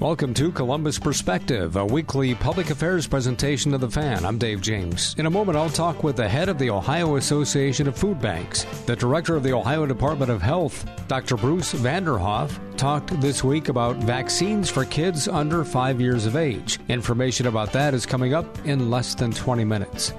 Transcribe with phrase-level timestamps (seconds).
[0.00, 4.24] Welcome to Columbus Perspective, a weekly public affairs presentation of the fan.
[4.24, 5.16] I'm Dave James.
[5.18, 8.62] In a moment, I'll talk with the head of the Ohio Association of Food Banks,
[8.86, 11.36] the director of the Ohio Department of Health, Dr.
[11.36, 16.78] Bruce Vanderhoff, talked this week about vaccines for kids under five years of age.
[16.88, 20.12] Information about that is coming up in less than 20 minutes.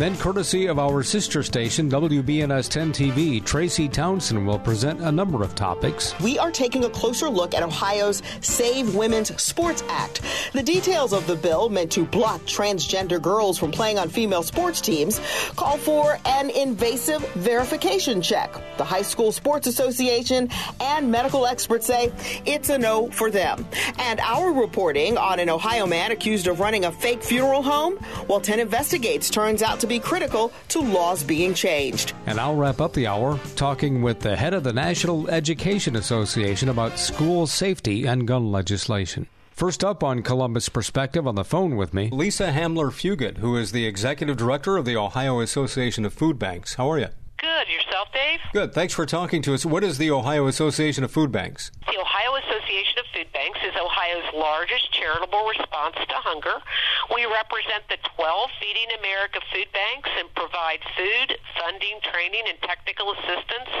[0.00, 5.42] Then, courtesy of our sister station, WBNS 10 TV, Tracy Townsend will present a number
[5.42, 6.18] of topics.
[6.20, 10.22] We are taking a closer look at Ohio's Save Women's Sports Act.
[10.54, 14.80] The details of the bill, meant to block transgender girls from playing on female sports
[14.80, 15.20] teams,
[15.54, 18.54] call for an invasive verification check.
[18.78, 20.48] The High School Sports Association
[20.80, 22.10] and medical experts say
[22.46, 23.66] it's a no for them.
[23.98, 27.96] And our reporting on an Ohio man accused of running a fake funeral home,
[28.28, 32.14] while 10 investigates turns out to be critical to laws being changed.
[32.26, 36.68] And I'll wrap up the hour talking with the head of the National Education Association
[36.68, 39.26] about school safety and gun legislation.
[39.50, 43.72] First up on Columbus Perspective on the phone with me, Lisa Hamler Fugitt, who is
[43.72, 46.74] the executive director of the Ohio Association of Food Banks.
[46.74, 47.08] How are you?
[47.38, 47.68] Good.
[47.68, 48.38] Yourself, Dave?
[48.52, 48.72] Good.
[48.72, 49.66] Thanks for talking to us.
[49.66, 51.72] What is the Ohio Association of Food Banks?
[51.86, 56.60] The Ohio Association of Food Banks is Ohio's largest charitable response to hunger.
[57.08, 63.16] We represent the 12 Feeding America food banks and provide food, funding, training, and technical
[63.16, 63.72] assistance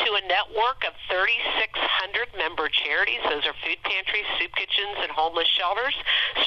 [0.00, 3.20] to a network of 3,600 member charities.
[3.28, 5.92] Those are food pantries, soup kitchens, and homeless shelters,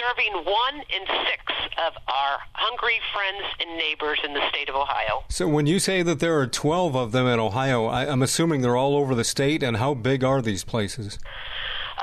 [0.02, 1.46] serving one in six
[1.86, 5.22] of our hungry friends and neighbors in the state of Ohio.
[5.30, 8.66] So, when you say that there are 12 of them in Ohio, I, am assuming
[8.66, 11.22] they're all over the state, and how big are these places?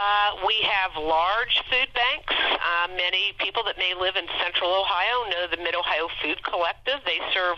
[0.02, 2.34] Uh, we have large food banks.
[2.34, 6.98] Uh, many people that may live in central Ohio know the Mid Ohio Food Collective.
[7.06, 7.54] They serve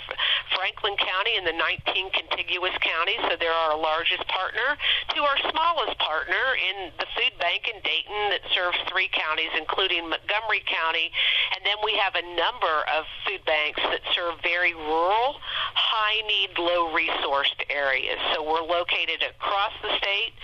[0.52, 4.76] Franklin County and the 19 contiguous counties, so they're our largest partner.
[5.16, 10.04] To our smallest partner in the food bank in Dayton that serves three counties, including
[10.12, 11.08] Montgomery County.
[11.56, 15.40] And then we have a number of food banks that serve very rural,
[15.72, 18.20] high need, low resourced areas.
[18.36, 20.36] So we're located across the state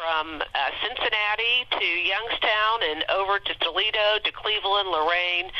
[0.00, 5.50] from uh, Cincinnati to Youngstown and over to Toledo, to Cleveland, Lorain,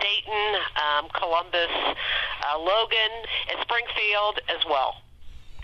[0.00, 3.12] Dayton, um, Columbus, uh, Logan,
[3.50, 4.96] and Springfield as well.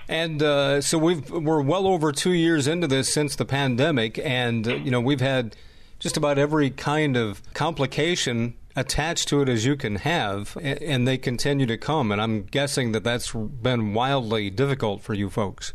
[0.09, 4.67] And uh, so we've we're well over two years into this since the pandemic, and
[4.67, 5.55] uh, you know we've had
[5.99, 11.19] just about every kind of complication attached to it as you can have, and they
[11.19, 12.11] continue to come.
[12.11, 15.75] And I'm guessing that that's been wildly difficult for you folks.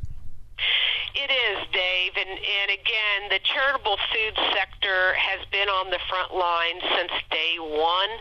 [1.27, 6.31] It is, Dave, and and again, the charitable food sector has been on the front
[6.31, 8.13] line since day one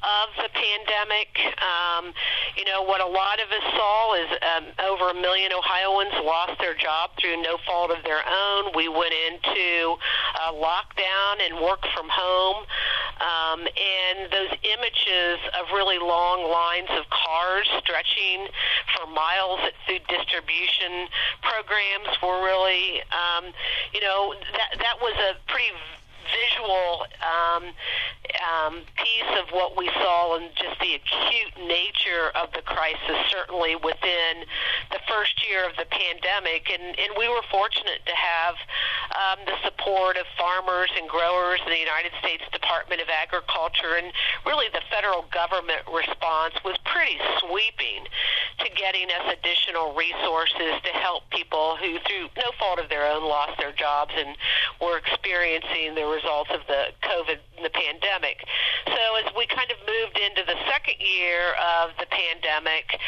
[0.00, 1.28] of the pandemic.
[1.60, 2.14] Um,
[2.56, 6.56] you know what a lot of us saw is um, over a million Ohioans lost
[6.58, 8.72] their job through no fault of their own.
[8.72, 10.00] We went into
[10.40, 12.64] uh, lockdown and work from home.
[13.18, 18.46] Um, and those images of really long lines of cars stretching
[18.94, 21.10] for miles at food distribution
[21.42, 23.44] programs were really, um,
[23.92, 25.72] you know, that that was a pretty
[26.28, 27.64] visual um,
[28.44, 33.76] um, piece of what we saw and just the acute nature of the crisis, certainly
[33.76, 34.44] within
[34.92, 36.68] the first year of the pandemic.
[36.70, 38.54] And, and we were fortunate to have
[39.16, 43.96] um, the support of farmers and growers in the United States Department of Agriculture.
[43.96, 44.12] And
[44.44, 48.06] really, the federal government response was pretty sweeping
[48.60, 53.24] to getting us additional resources to help people who, through no fault of their own,
[53.24, 54.36] lost their jobs and
[54.80, 58.42] were experiencing the results of the COVID the pandemic.
[58.86, 62.98] So as we kind of moved into the second year of the pandemic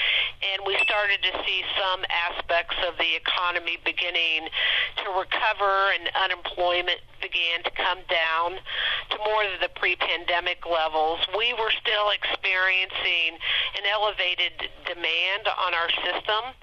[0.42, 4.50] and we started to see some aspects of the economy beginning
[5.02, 8.58] to recover and unemployment began to come down
[9.10, 13.36] to more of the pre-pandemic levels, we were still experiencing
[13.76, 16.56] an elevated demand on our system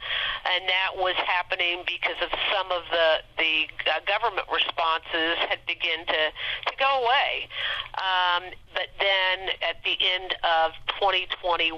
[0.56, 6.06] and that was happening because of some of the the uh, government responses had begun
[6.08, 6.22] to
[6.68, 7.48] to go away.
[7.98, 11.74] Um, but then at the end of 2021,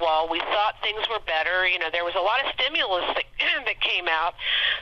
[0.00, 3.28] while we thought things were better, you know, there was a lot of stimulus that,
[3.68, 4.34] that came out.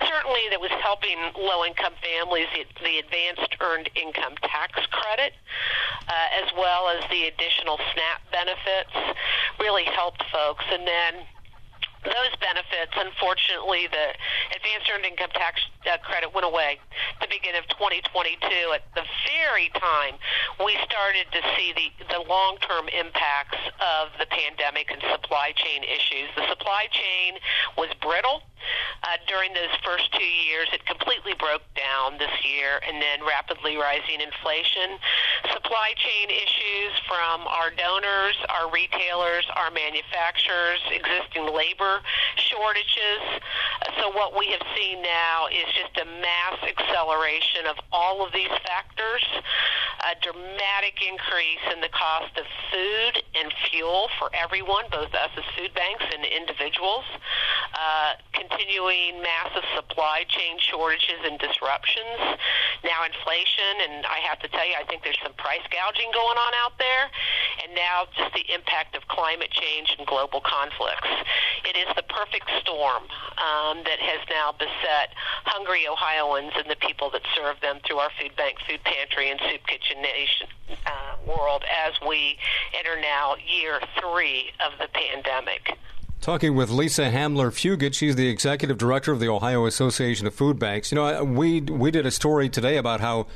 [0.06, 2.46] Certainly, that was helping low-income families.
[2.54, 5.34] The, the advanced earned income tax credit,
[6.06, 8.94] uh, as well as the additional SNAP benefits,
[9.58, 10.64] really helped folks.
[10.70, 11.26] And then
[12.04, 14.06] those benefits, unfortunately, the
[14.54, 16.78] advanced earned income tax uh, credit went away
[17.18, 18.38] at the beginning of 2022
[18.74, 20.14] at the very time
[20.62, 26.28] we started to see the, the long-term impacts of the pandemic and supply chain issues.
[26.36, 27.38] The supply chain
[27.78, 28.42] was brittle
[29.02, 30.68] uh, during those first two years.
[30.74, 34.98] It completely broke down this year, and then rapidly rising inflation.
[35.54, 41.87] Supply chain issues from our donors, our retailers, our manufacturers, existing labor
[42.36, 43.22] shortages.
[44.00, 48.52] So what we have seen now is just a mass acceleration of all of these
[48.66, 49.24] factors,
[50.06, 55.46] a dramatic increase in the cost of food and fuel for everyone, both us as
[55.56, 57.04] food banks and individuals.
[57.74, 62.38] Uh, continuing massive supply chain shortages and disruptions.
[62.82, 66.38] Now inflation, and I have to tell you, I think there's some price gouging going
[66.38, 67.10] on out there.
[67.62, 71.12] And now just the impact of climate change and global conflicts.
[71.78, 73.04] Is the perfect storm
[73.38, 75.14] um, that has now beset
[75.44, 79.38] hungry Ohioans and the people that serve them through our food bank, food pantry, and
[79.48, 80.48] soup kitchen nation
[80.86, 82.36] uh, world as we
[82.76, 85.78] enter now year three of the pandemic.
[86.20, 90.58] Talking with Lisa Hamler Fugitt, she's the executive director of the Ohio Association of Food
[90.58, 90.90] Banks.
[90.90, 93.28] You know, we we did a story today about how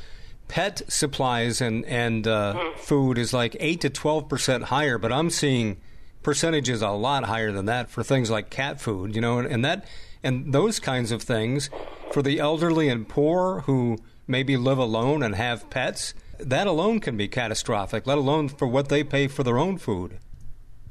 [0.49, 2.79] pet supplies and and uh, mm.
[2.79, 5.81] food is like eight to twelve percent higher, but I'm seeing
[6.23, 9.15] percentages a lot higher than that for things like cat food.
[9.15, 9.87] You know, and, and that
[10.23, 11.71] and those kinds of things
[12.13, 16.15] for the elderly and poor who maybe live alone and have pets.
[16.39, 18.07] That alone can be catastrophic.
[18.07, 20.19] Let alone for what they pay for their own food.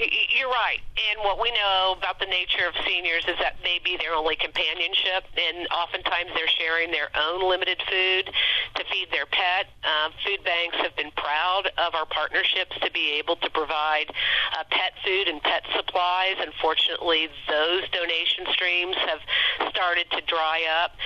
[0.02, 0.82] You're right.
[0.98, 4.36] And what we know about the nature of seniors is that may be their only
[4.36, 8.34] companionship, and oftentimes they're sharing their own limited food
[8.76, 9.70] to feed their pet.
[9.86, 14.10] Uh, food banks have been proud of our partnerships to be able to provide
[14.58, 16.34] uh, pet food and pet supplies.
[16.42, 19.22] Unfortunately, those donation streams have
[19.70, 20.98] started to dry up.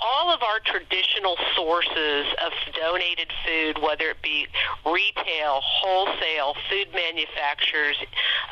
[0.00, 4.46] All of our traditional sources of donated food, whether it be
[4.84, 7.96] retail, wholesale, food manufacturers,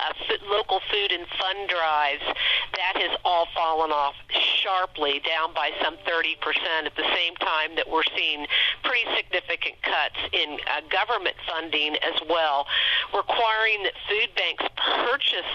[0.00, 0.12] uh,
[0.50, 2.24] local food and fund drives,
[2.76, 4.14] that has all fallen off
[4.62, 6.36] sharply, down by some 30%
[6.86, 8.46] at the same time that we're seeing
[8.84, 12.66] pretty significant cuts in uh, government funding as well,
[13.14, 15.52] requiring that food banks purchase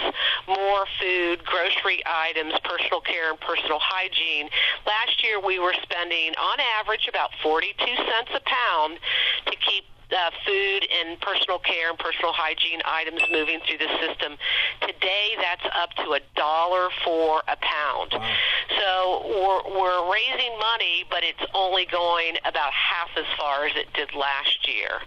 [0.47, 4.49] more food, grocery items, personal care, and personal hygiene.
[4.85, 8.99] Last year we were spending, on average, about 42 cents a pound
[9.45, 14.37] to keep uh, food and personal care and personal hygiene items moving through the system.
[14.81, 18.13] Today, that's up to a dollar for a pound.
[18.13, 18.35] Wow.
[18.79, 18.91] So
[19.27, 24.13] we're, we're raising money, but it's only going about half as far as it did
[24.15, 25.01] last year.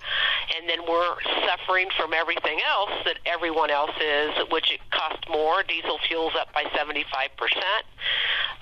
[0.56, 1.16] And then we're
[1.46, 5.62] suffering from everything else that everyone else is, which it costs more.
[5.62, 7.02] Diesel fuel's up by 75%.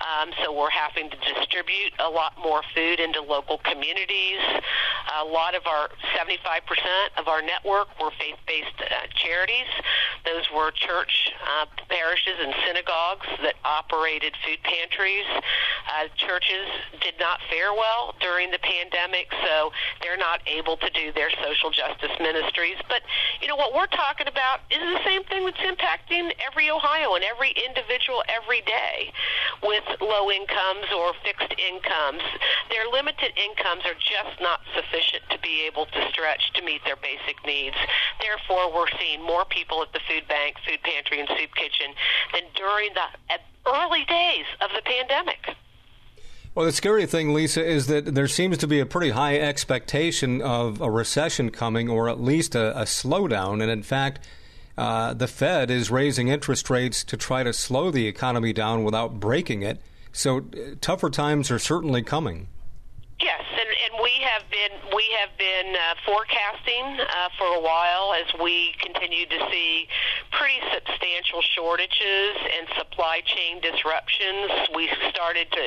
[0.03, 4.41] Um, so we're having to distribute a lot more food into local communities.
[5.21, 6.61] A lot of our 75%
[7.17, 9.71] of our network were faith-based uh, charities.
[10.25, 15.27] Those were church uh, parishes and synagogues that operated food pantries.
[15.91, 16.67] Uh, churches
[17.01, 19.71] did not fare well during the pandemic, so
[20.03, 22.79] they're not able to do their social justice ministries.
[22.89, 23.03] But
[23.41, 27.25] you know what we're talking about is the same thing that's impacting every Ohio and
[27.25, 29.13] every individual every day
[29.63, 32.23] with low incomes or fixed incomes.
[32.71, 36.97] Their limited incomes are just not sufficient to be able to stretch to meet their
[36.97, 37.77] basic needs.
[38.21, 41.95] Therefore, we're seeing more people at the food bank, food pantry, soup kitchen
[42.33, 45.57] than during the early days of the pandemic.
[46.55, 50.41] Well, the scary thing, Lisa, is that there seems to be a pretty high expectation
[50.41, 53.61] of a recession coming or at least a, a slowdown.
[53.61, 54.29] And in fact,
[54.79, 59.19] uh, the Fed is raising interest rates to try to slow the economy down without
[59.19, 59.81] breaking it.
[60.13, 62.47] So uh, tougher times are certainly coming.
[63.25, 68.13] Yes, and, and we have been we have been uh, forecasting uh, for a while
[68.13, 69.89] as we continue to see
[70.29, 74.69] pretty substantial shortages and supply chain disruptions.
[74.77, 75.65] We started to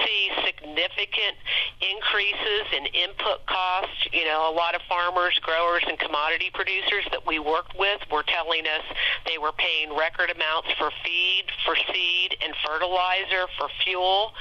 [0.00, 1.36] see significant
[1.84, 4.08] increases in input costs.
[4.08, 8.24] You know, a lot of farmers, growers, and commodity producers that we worked with were
[8.24, 8.84] telling us
[9.28, 14.32] they were paying record amounts for feed, for seed, and fertilizer, for fuel.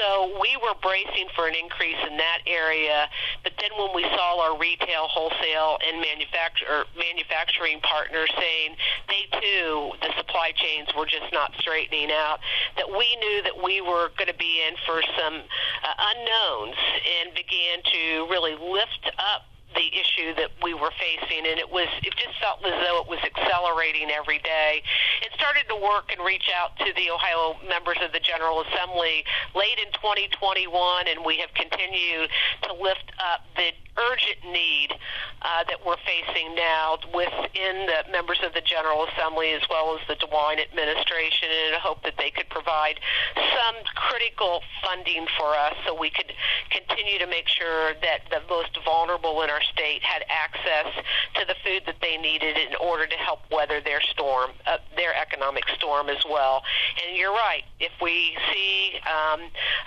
[0.00, 3.08] So we were bracing for an increase in that area.
[3.42, 8.76] But then when we saw our retail, wholesale, and manufacturer manufacturing partners saying
[9.08, 12.38] they too, the supply chains were just not straightening out,
[12.76, 16.76] that we knew that we were going to be in for some uh, unknowns
[17.20, 21.86] and began to really lift up the issue that we were facing, and it was
[22.02, 24.82] it just felt as though it was accelerating every day.
[25.22, 29.24] It started to work and reach out to the Ohio members of the General Assembly
[29.54, 32.30] late in 2021, and we have continued
[32.66, 34.94] to lift up the urgent need
[35.42, 40.00] uh, that we're facing now within the members of the General Assembly as well as
[40.08, 43.00] the DeWine administration, and I hope that they could provide
[43.34, 46.32] some critical funding for us so we could
[46.70, 50.92] continue to make sure that the most vulnerable in our state had access
[51.34, 55.14] to the food that they needed in order to help weather their storm, uh, their
[55.16, 56.62] economic storm as well.
[57.06, 57.64] And you're right.
[57.78, 59.40] If we see um,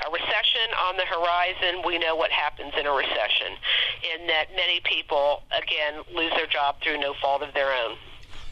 [0.08, 3.58] a recession on the horizon, we know what happens in a recession,
[4.16, 7.98] in that many people, again, lose their job through no fault of their own.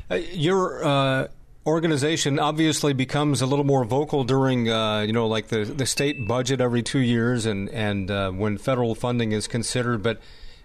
[0.09, 1.27] Uh, your uh,
[1.65, 6.27] organization obviously becomes a little more vocal during, uh, you know, like the the state
[6.27, 10.03] budget every two years, and and uh, when federal funding is considered.
[10.03, 10.19] But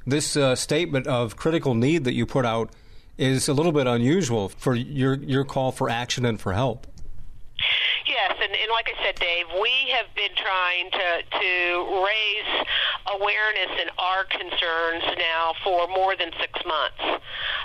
[0.06, 2.70] this uh, statement of critical need that you put out
[3.18, 6.86] is a little bit unusual for your your call for action and for help.
[8.04, 11.08] Yes, and, and like I said, Dave, we have been trying to
[11.40, 11.54] to
[12.04, 12.66] raise
[13.14, 17.22] awareness and our concerns now for more than six months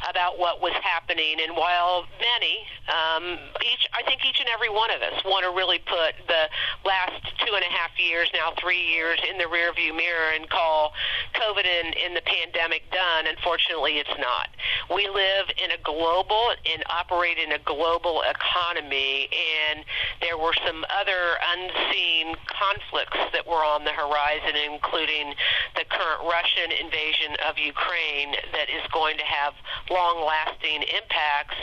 [0.10, 1.38] about what was happening.
[1.42, 5.52] And while many, um, each I think each and every one of us want to
[5.52, 6.50] really put the
[6.86, 10.94] last two and a half years, now three years, in the rearview mirror and call
[11.36, 13.26] COVID and, the pandemic done.
[13.26, 14.50] Unfortunately, it's not.
[14.94, 19.30] We live in a global and operate in a global economy,
[19.72, 19.86] and
[20.22, 25.34] there were some other unseen conflicts that were on the horizon, including
[25.76, 29.54] the current Russian invasion of Ukraine that is going to have
[29.90, 31.58] long lasting impacts,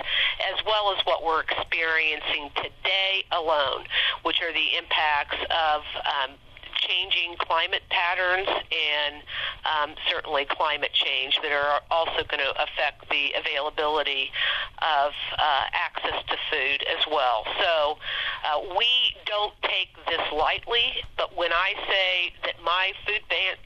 [0.52, 3.86] as well as what we're experiencing today alone,
[4.22, 6.36] which are the impacts of um,
[6.78, 9.22] changing climate patterns and
[9.66, 14.30] um, certainly climate change that are also going to affect the availability
[14.78, 17.44] of uh, access to food as well.
[17.60, 17.98] So
[18.44, 18.86] uh, we
[19.26, 23.58] don't take this lightly, but when I say that my food bank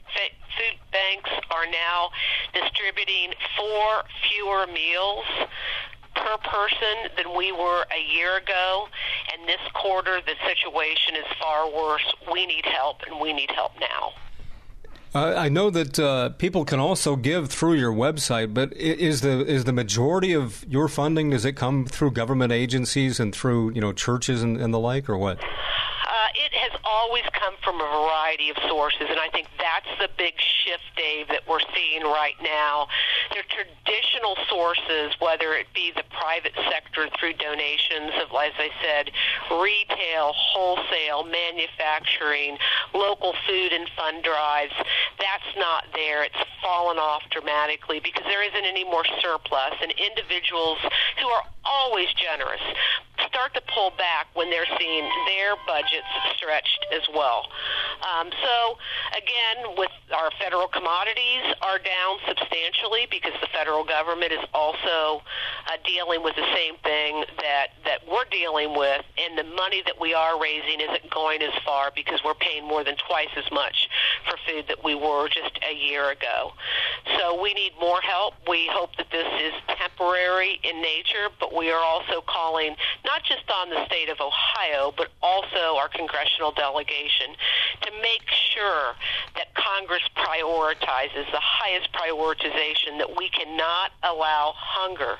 [0.57, 2.09] food banks are now
[2.53, 5.25] distributing four fewer meals
[6.15, 8.87] per person than we were a year ago.
[9.33, 12.05] And this quarter, the situation is far worse.
[12.31, 14.13] We need help, and we need help now.
[15.15, 19.45] Uh, I know that uh, people can also give through your website, but is the
[19.45, 23.81] is the majority of your funding does it come through government agencies and through you
[23.81, 25.39] know churches and, and the like, or what?
[26.35, 30.33] It has always come from a variety of sources, and I think that's the big
[30.37, 32.87] shift, Dave, that we're seeing right now.
[33.33, 39.11] Are traditional sources, whether it be the private sector through donations of, as I said,
[39.51, 42.57] retail, wholesale, manufacturing,
[42.93, 44.73] local food and fund drives.
[45.19, 46.23] That's not there.
[46.23, 50.79] It's fallen off dramatically because there isn't any more surplus, and individuals
[51.21, 52.61] who are always generous
[53.27, 57.47] start to pull back when they're seeing their budgets stretched as well.
[58.03, 58.77] Um, so
[59.17, 65.21] again, with our federal commodities are down substantially because the federal government is also
[65.67, 69.99] uh, dealing with the same thing that that we're dealing with, and the money that
[69.99, 73.89] we are raising isn't going as far because we're paying more than twice as much
[74.27, 76.53] for food that we were just a year ago.
[77.17, 78.35] So we need more help.
[78.47, 82.75] We hope that this is temporary in nature, but we are also calling
[83.05, 86.12] not just on the state of Ohio, but also our congressional
[86.51, 87.35] delegation
[87.81, 88.95] to make sure
[89.35, 95.17] that Congress prioritizes the highest prioritization that we cannot allow hunger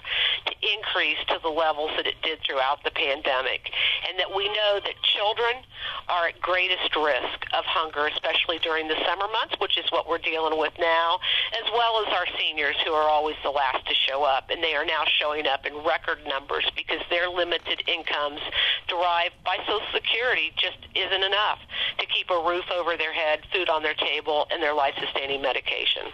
[0.61, 3.71] increase to the levels that it did throughout the pandemic,
[4.07, 5.63] and that we know that children
[6.07, 10.21] are at greatest risk of hunger, especially during the summer months, which is what we're
[10.21, 11.19] dealing with now,
[11.59, 14.75] as well as our seniors who are always the last to show up, and they
[14.75, 18.41] are now showing up in record numbers because their limited incomes
[18.87, 21.59] derived by Social Security just isn't enough
[21.99, 25.41] to keep a roof over their head, food on their table, and their life sustaining
[25.41, 26.11] medication.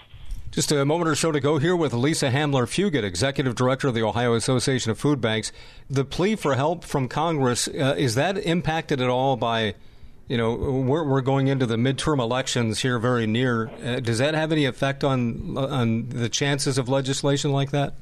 [0.51, 3.93] Just a moment or so to go here with Lisa Hamler Fugitt, Executive Director of
[3.93, 5.51] the Ohio Association of Food Banks.
[5.91, 9.75] The plea for help from Congress, uh, is that impacted at all by,
[10.27, 13.69] you know, we're, we're going into the midterm elections here very near.
[13.83, 17.93] Uh, does that have any effect on, on the chances of legislation like that?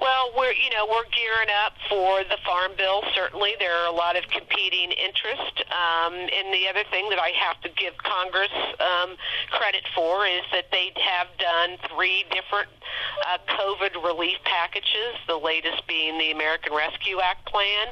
[0.00, 3.02] Well, we're you know we're gearing up for the farm bill.
[3.14, 5.64] Certainly, there are a lot of competing interest.
[5.70, 9.16] Um, and the other thing that I have to give Congress um,
[9.50, 12.68] credit for is that they have done three different
[13.26, 15.18] uh, COVID relief packages.
[15.26, 17.88] The latest being the American Rescue Act plan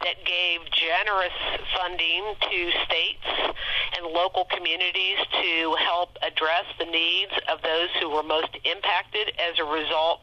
[0.00, 1.36] that gave generous
[1.76, 3.28] funding to states
[3.96, 9.58] and local communities to help address the needs of those who were most impacted as
[9.58, 10.20] a result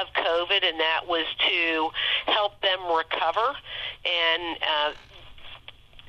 [0.00, 1.90] of COVID, and that was to
[2.30, 3.56] help them recover.
[4.04, 4.92] And uh,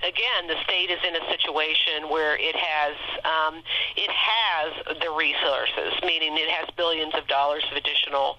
[0.03, 2.93] again, the state is in a situation where it has
[3.25, 3.61] um,
[3.95, 8.37] it has the resources, meaning it has billions of dollars of additional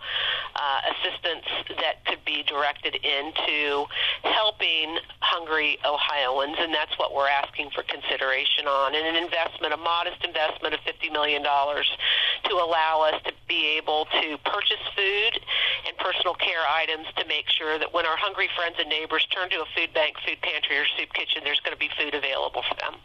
[0.55, 1.47] uh, assistance
[1.81, 3.87] that could be directed into
[4.23, 9.77] helping hungry Ohioans, and that's what we're asking for consideration on, and an investment, a
[9.77, 15.41] modest investment of $50 million to allow us to be able to purchase food
[15.87, 19.49] and personal care items to make sure that when our hungry friends and neighbors turn
[19.51, 22.63] to a food bank, food pantry, or soup kitchen, there's going to be food available
[22.69, 23.01] for them.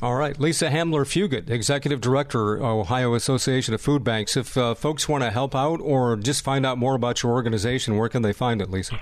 [0.00, 0.38] All right.
[0.38, 4.36] Lisa Hamler Fugitt, Executive Director, Ohio Association of Food Banks.
[4.36, 7.96] If uh, folks want to help out or just find out more about your organization,
[7.96, 9.00] where can they find it, Lisa?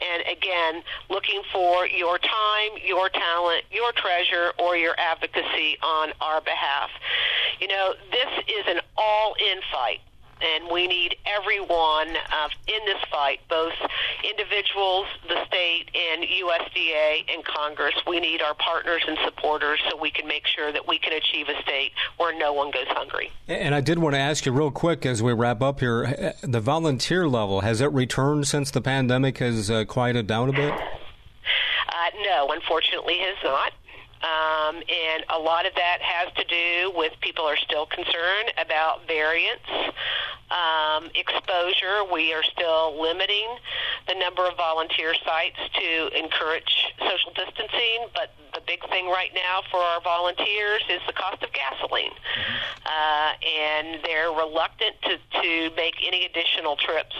[0.02, 6.42] And again, looking for your time, your talent, your treasure, or your advocacy on our
[6.42, 6.90] behalf.
[7.60, 10.02] You know, this is an all in fight
[10.42, 13.74] and we need everyone uh, in this fight, both
[14.24, 17.94] individuals, the state, and USDA and Congress.
[18.08, 21.48] We need our partners and supporters so we can make sure that we can achieve
[21.48, 23.32] a state where no one goes hungry.
[23.48, 26.60] And I did want to ask you real quick as we wrap up here the
[26.60, 30.74] volunteer level, has it returned since the pandemic has uh, quieted down a bit?
[31.90, 33.74] Uh, no, unfortunately, has not.
[34.22, 39.08] Um, and a lot of that has to do with people are still concerned about
[39.08, 39.66] variants,
[40.54, 42.06] um, exposure.
[42.06, 43.58] We are still limiting
[44.08, 49.62] the number of volunteer sites to encourage social distancing, but the big thing right now
[49.72, 52.14] for our volunteers is the cost of gasoline.
[52.14, 52.58] Mm-hmm.
[52.86, 57.16] Uh, and they're reluctant to, to make any additional trips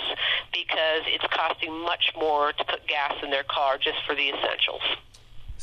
[0.54, 4.86] because it's costing much more to put gas in their car just for the essentials.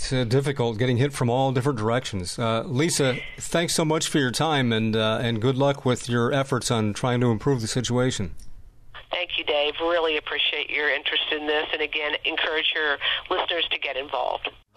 [0.09, 2.39] It's uh, difficult getting hit from all different directions.
[2.39, 6.33] Uh, Lisa, thanks so much for your time and uh, and good luck with your
[6.33, 8.35] efforts on trying to improve the situation.
[9.11, 9.75] Thank you, Dave.
[9.83, 12.97] Really appreciate your interest in this, and again, encourage your
[13.29, 14.49] listeners to get involved.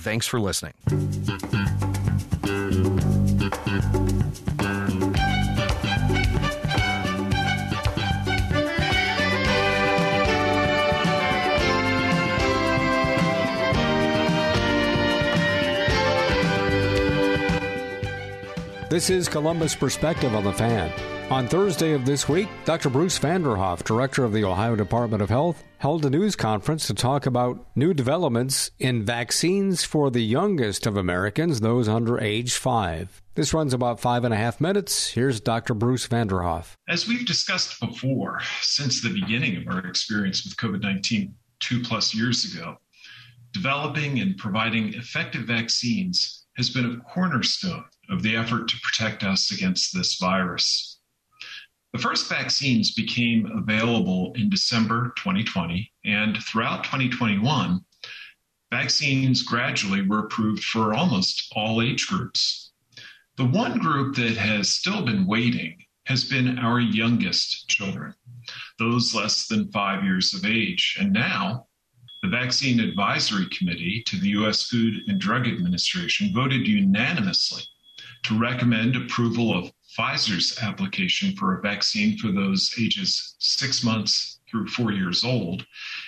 [0.00, 0.72] thanks for listening.
[18.90, 21.19] This is Columbus Perspective on the Fan.
[21.30, 22.90] On Thursday of this week, Dr.
[22.90, 27.24] Bruce Vanderhoff, director of the Ohio Department of Health, held a news conference to talk
[27.24, 33.22] about new developments in vaccines for the youngest of Americans, those under age five.
[33.36, 35.06] This runs about five and a half minutes.
[35.12, 35.72] Here's Dr.
[35.72, 36.72] Bruce Vanderhoff.
[36.88, 42.12] As we've discussed before, since the beginning of our experience with COVID 19 two plus
[42.12, 42.76] years ago,
[43.52, 49.52] developing and providing effective vaccines has been a cornerstone of the effort to protect us
[49.52, 50.99] against this virus.
[51.92, 57.84] The first vaccines became available in December 2020, and throughout 2021,
[58.70, 62.70] vaccines gradually were approved for almost all age groups.
[63.36, 68.14] The one group that has still been waiting has been our youngest children,
[68.78, 70.96] those less than five years of age.
[71.00, 71.66] And now,
[72.22, 74.64] the Vaccine Advisory Committee to the U.S.
[74.64, 77.62] Food and Drug Administration voted unanimously
[78.24, 84.66] to recommend approval of Pfizer's application for a vaccine for those ages six months through
[84.68, 85.66] four years old,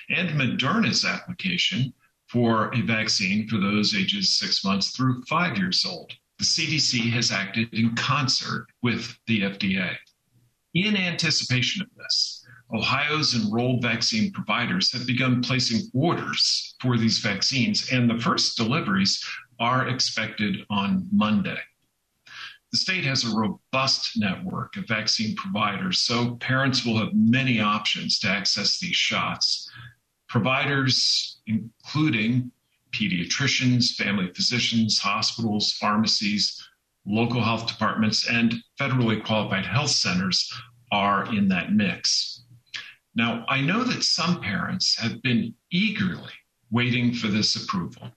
[0.09, 1.93] and Moderna's application
[2.29, 6.13] for a vaccine for those ages six months through five years old.
[6.39, 9.97] The CDC has acted in concert with the FDA.
[10.75, 17.91] In anticipation of this, Ohio's enrolled vaccine providers have begun placing orders for these vaccines,
[17.93, 19.23] and the first deliveries
[19.61, 21.59] are expected on Monday.
[22.73, 28.19] The state has a robust network of vaccine providers, so parents will have many options
[28.21, 29.71] to access these shots.
[30.27, 32.51] Providers, including
[32.93, 36.67] pediatricians, family physicians, hospitals, pharmacies,
[37.05, 40.51] local health departments, and federally qualified health centers,
[40.91, 42.45] are in that mix.
[43.15, 46.33] Now, I know that some parents have been eagerly
[46.71, 48.11] waiting for this approval.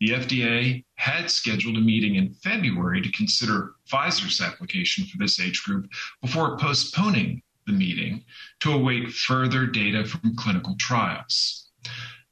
[0.00, 5.64] The FDA had scheduled a meeting in February to consider Pfizer's application for this age
[5.64, 5.90] group
[6.22, 8.24] before postponing the meeting
[8.60, 11.68] to await further data from clinical trials.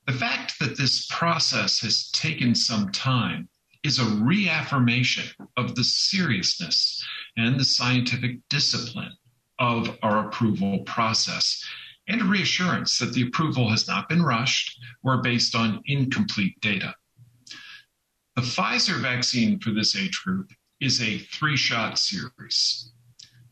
[0.06, 3.48] The fact that this process has taken some time
[3.82, 5.24] is a reaffirmation
[5.56, 7.04] of the seriousness
[7.36, 9.16] and the scientific discipline
[9.58, 11.64] of our approval process
[12.06, 16.94] and a reassurance that the approval has not been rushed or based on incomplete data.
[18.36, 22.92] The Pfizer vaccine for this age group is a three shot series.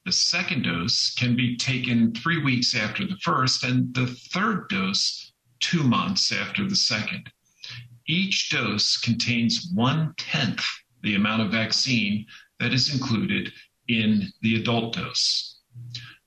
[0.04, 5.32] The second dose can be taken three weeks after the first, and the third dose
[5.58, 7.32] two months after the second.
[8.06, 10.62] Each dose contains one tenth
[11.02, 12.26] the amount of vaccine
[12.60, 13.54] that is included
[13.88, 15.60] in the adult dose.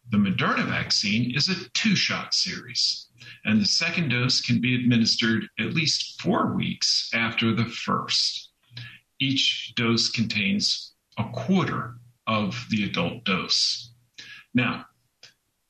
[0.10, 3.10] The Moderna vaccine is a two shot series,
[3.46, 8.47] and the second dose can be administered at least four weeks after the first
[9.20, 11.96] each dose contains a quarter
[12.28, 13.94] of the adult dose.
[14.54, 14.86] Now,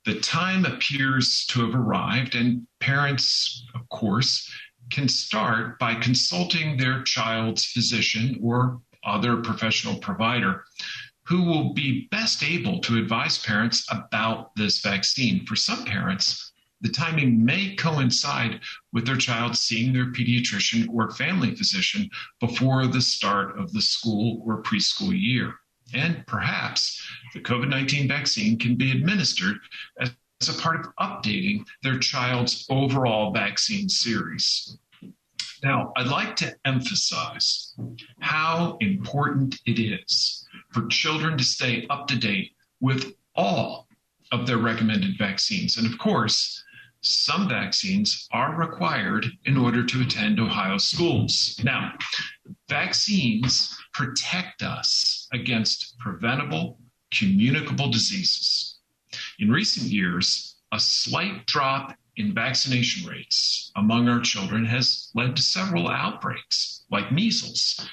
[0.05, 4.49] the time appears to have arrived, and parents, of course,
[4.89, 10.63] can start by consulting their child's physician or other professional provider
[11.25, 15.45] who will be best able to advise parents about this vaccine.
[15.45, 18.59] For some parents, the timing may coincide
[18.93, 22.09] with their child seeing their pediatrician or family physician
[22.39, 25.55] before the start of the school or preschool year.
[25.93, 27.01] And perhaps
[27.33, 29.57] the COVID 19 vaccine can be administered
[29.99, 30.11] as
[30.49, 34.77] a part of updating their child's overall vaccine series.
[35.63, 37.73] Now, I'd like to emphasize
[38.19, 43.87] how important it is for children to stay up to date with all
[44.31, 45.77] of their recommended vaccines.
[45.77, 46.63] And of course,
[47.01, 51.59] some vaccines are required in order to attend Ohio schools.
[51.63, 51.93] Now,
[52.67, 56.79] vaccines protect us against preventable,
[57.13, 58.79] communicable diseases.
[59.39, 65.41] In recent years, a slight drop in vaccination rates among our children has led to
[65.41, 67.87] several outbreaks, like measles,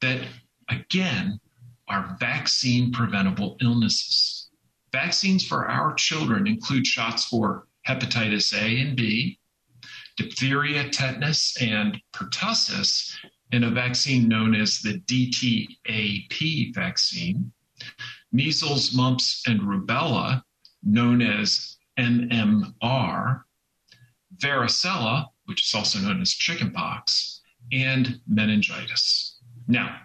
[0.00, 0.20] that
[0.68, 1.40] again
[1.88, 4.50] are vaccine preventable illnesses.
[4.92, 9.38] Vaccines for our children include shots for hepatitis A and B,
[10.16, 13.14] diphtheria, tetanus, and pertussis
[13.52, 17.52] in a vaccine known as the DTAP vaccine,
[18.32, 20.42] measles, mumps, and rubella,
[20.84, 23.42] known as MMR,
[24.36, 27.40] varicella, which is also known as chickenpox,
[27.72, 29.40] and meningitis.
[29.66, 29.96] Now,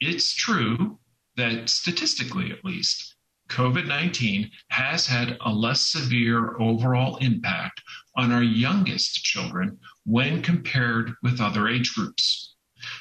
[0.00, 0.98] it's true
[1.36, 3.15] that statistically, at least,
[3.48, 7.82] COVID 19 has had a less severe overall impact
[8.16, 12.54] on our youngest children when compared with other age groups.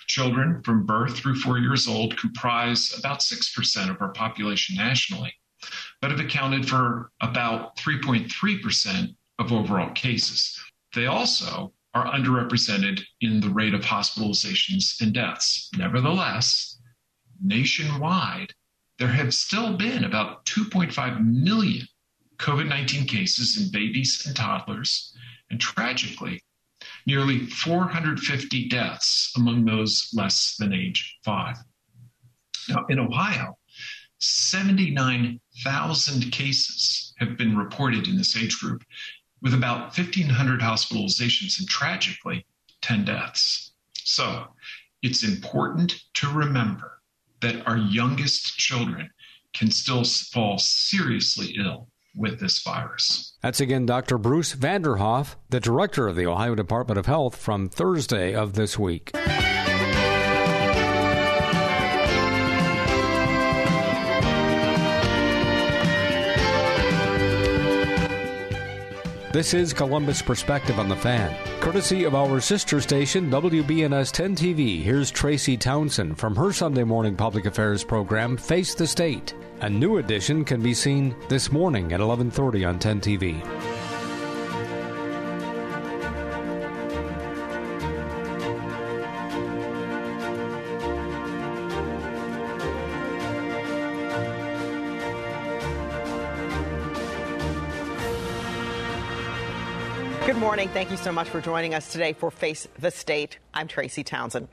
[0.07, 5.33] Children from birth through four years old comprise about 6% of our population nationally,
[6.01, 10.59] but have accounted for about 3.3% of overall cases.
[10.93, 15.69] They also are underrepresented in the rate of hospitalizations and deaths.
[15.77, 16.79] Nevertheless,
[17.41, 18.53] nationwide,
[18.97, 21.87] there have still been about 2.5 million
[22.37, 25.15] COVID 19 cases in babies and toddlers,
[25.49, 26.41] and tragically,
[27.05, 31.57] nearly 450 deaths among those less than age five.
[32.69, 33.57] Now, in Ohio,
[34.19, 38.83] 79,000 cases have been reported in this age group,
[39.41, 42.45] with about 1,500 hospitalizations and tragically
[42.81, 43.71] 10 deaths.
[43.93, 44.47] So
[45.01, 46.94] it's important to remember
[47.41, 49.09] that our youngest children
[49.53, 53.37] can still fall seriously ill with this virus.
[53.41, 54.17] That's again Dr.
[54.17, 59.11] Bruce Vanderhoff, the director of the Ohio Department of Health, from Thursday of this week.
[69.35, 71.35] This is Columbus Perspective on the Fan.
[71.59, 77.17] Courtesy of our sister station, WBNS 10 TV, here's Tracy Townsend from her Sunday morning
[77.17, 79.35] public affairs program, Face the State.
[79.59, 83.74] A new edition can be seen this morning at 1130 on 10 TV.
[100.25, 100.69] Good morning.
[100.69, 103.37] Thank you so much for joining us today for Face the State.
[103.53, 104.47] I'm Tracy Townsend.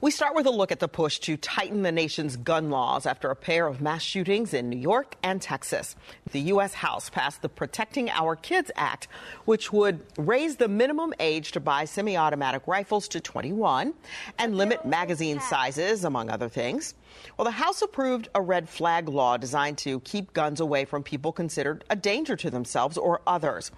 [0.00, 3.30] We start with a look at the push to tighten the nation's gun laws after
[3.30, 5.94] a pair of mass shootings in New York and Texas.
[6.32, 6.72] The U.S.
[6.72, 9.08] House passed the Protecting Our Kids Act,
[9.44, 13.92] which would raise the minimum age to buy semi automatic rifles to 21
[14.38, 16.94] and limit magazine sizes, among other things.
[17.36, 21.32] Well, the House approved a red flag law designed to keep guns away from people
[21.32, 23.70] considered a danger to themselves or others.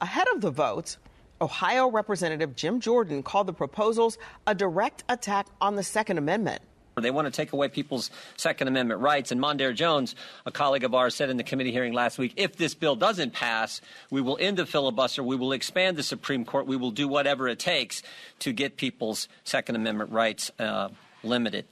[0.00, 0.98] Ahead of the votes,
[1.40, 6.62] Ohio Representative Jim Jordan called the proposals a direct attack on the Second Amendment.
[7.00, 9.30] They want to take away people's Second Amendment rights.
[9.30, 10.14] And Mondaire Jones,
[10.46, 13.32] a colleague of ours, said in the committee hearing last week if this bill doesn't
[13.32, 17.08] pass, we will end the filibuster, we will expand the Supreme Court, we will do
[17.08, 18.02] whatever it takes
[18.40, 20.88] to get people's Second Amendment rights uh,
[21.22, 21.66] limited.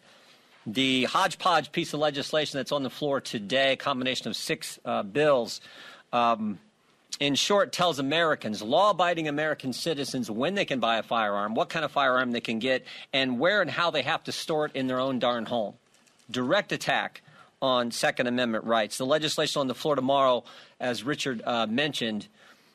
[0.67, 5.05] The hodgepodge piece of legislation that's on the floor today, a combination of six uh,
[5.05, 5.61] bills,
[6.13, 6.59] um,
[7.21, 11.69] in short, tells Americans, law abiding American citizens, when they can buy a firearm, what
[11.69, 14.73] kind of firearm they can get, and where and how they have to store it
[14.75, 15.75] in their own darn home.
[16.31, 17.23] Direct attack
[17.63, 18.99] on Second Amendment rights.
[18.99, 20.45] The legislation on the floor tomorrow,
[20.81, 22.27] as Richard uh, mentioned,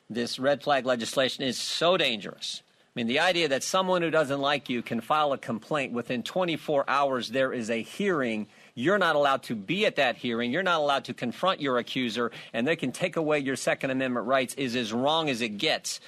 [0.08, 2.62] this red flag legislation is so dangerous.
[2.94, 6.22] I mean, the idea that someone who doesn't like you can file a complaint within
[6.22, 10.50] 24 hours, there is a hearing you're not allowed to be at that hearing.
[10.50, 14.26] You're not allowed to confront your accuser, and they can take away your Second Amendment
[14.26, 16.00] rights is as wrong as it gets.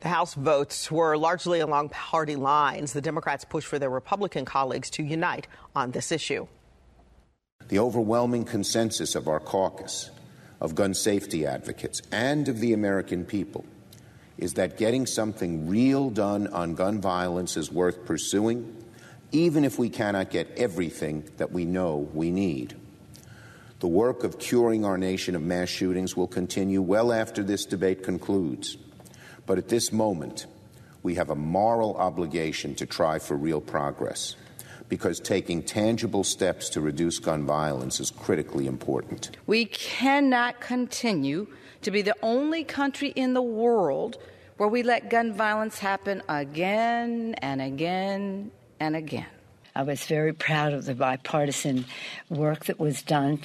[0.00, 2.92] The House votes were largely along party lines.
[2.92, 6.46] The Democrats push for their Republican colleagues to unite on this issue.
[7.68, 10.10] The overwhelming consensus of our caucus,
[10.60, 13.64] of gun safety advocates, and of the American people
[14.38, 18.76] is that getting something real done on gun violence is worth pursuing
[19.34, 22.76] even if we cannot get everything that we know we need.
[23.80, 28.04] The work of curing our nation of mass shootings will continue well after this debate
[28.04, 28.76] concludes.
[29.44, 30.46] But at this moment,
[31.02, 34.36] we have a moral obligation to try for real progress
[34.88, 39.30] because taking tangible steps to reduce gun violence is critically important.
[39.46, 41.48] We cannot continue
[41.84, 44.18] to be the only country in the world
[44.56, 49.26] where we let gun violence happen again and again and again.
[49.74, 51.84] I was very proud of the bipartisan
[52.30, 53.40] work that was done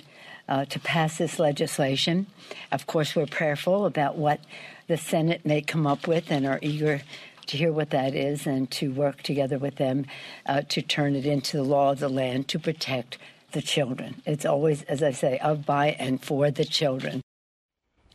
[0.48, 2.28] uh, to pass this legislation.
[2.72, 4.40] Of course, we're prayerful about what
[4.88, 7.02] the Senate may come up with and are eager
[7.48, 10.06] to hear what that is and to work together with them
[10.46, 13.18] uh, to turn it into the law of the land to protect
[13.52, 14.22] the children.
[14.26, 17.22] It's always, as I say, of, by, and for the children.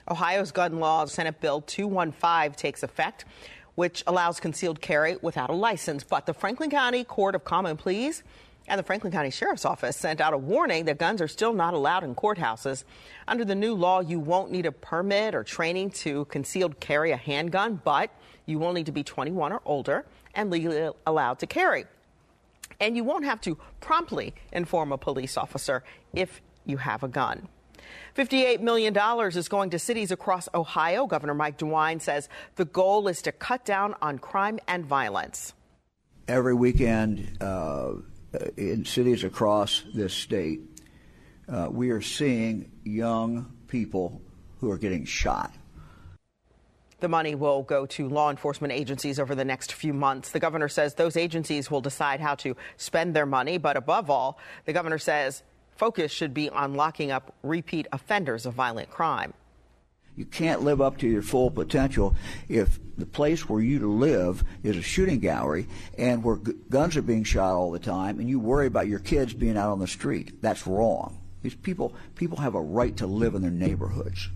[0.09, 3.25] Ohio's gun law, Senate Bill 215, takes effect
[3.75, 6.05] which allows concealed carry without a license.
[6.05, 8.23] But the Franklin County Court of Common Pleas
[8.67, 11.75] and the Franklin County Sheriff's Office sent out a warning that guns are still not
[11.75, 12.85] allowed in courthouses.
[13.29, 17.17] Under the new law, you won't need a permit or training to concealed carry a
[17.17, 18.11] handgun, but
[18.47, 21.85] you will need to be 21 or older and legally allowed to carry.
[22.81, 27.49] And you won't have to promptly inform a police officer if you have a gun.
[28.17, 28.97] $58 million
[29.37, 31.07] is going to cities across Ohio.
[31.07, 35.53] Governor Mike DeWine says the goal is to cut down on crime and violence.
[36.29, 37.95] Every weekend uh,
[38.57, 40.61] in cities across this state,
[41.49, 44.23] uh, we are seeing young people
[44.61, 45.53] who are getting shot.
[47.01, 50.31] The money will go to law enforcement agencies over the next few months.
[50.31, 54.39] The governor says those agencies will decide how to spend their money, but above all,
[54.65, 55.43] the governor says
[55.77, 59.33] Focus should be on locking up repeat offenders of violent crime.
[60.17, 62.15] You can't live up to your full potential
[62.49, 65.67] if the place where you live is a shooting gallery
[65.99, 69.01] and where g- guns are being shot all the time and you worry about your
[69.01, 70.41] kids being out on the street.
[70.41, 71.19] That's wrong.
[71.43, 74.29] These people people have a right to live in their neighborhoods.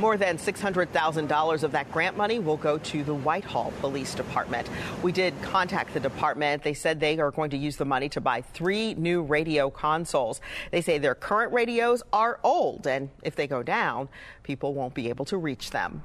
[0.00, 4.66] More than $600,000 of that grant money will go to the Whitehall Police Department.
[5.02, 6.62] We did contact the department.
[6.62, 10.40] They said they are going to use the money to buy three new radio consoles.
[10.70, 14.08] They say their current radios are old, and if they go down,
[14.42, 16.02] people won't be able to reach them.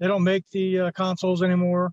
[0.00, 1.92] They don't make the uh, consoles anymore.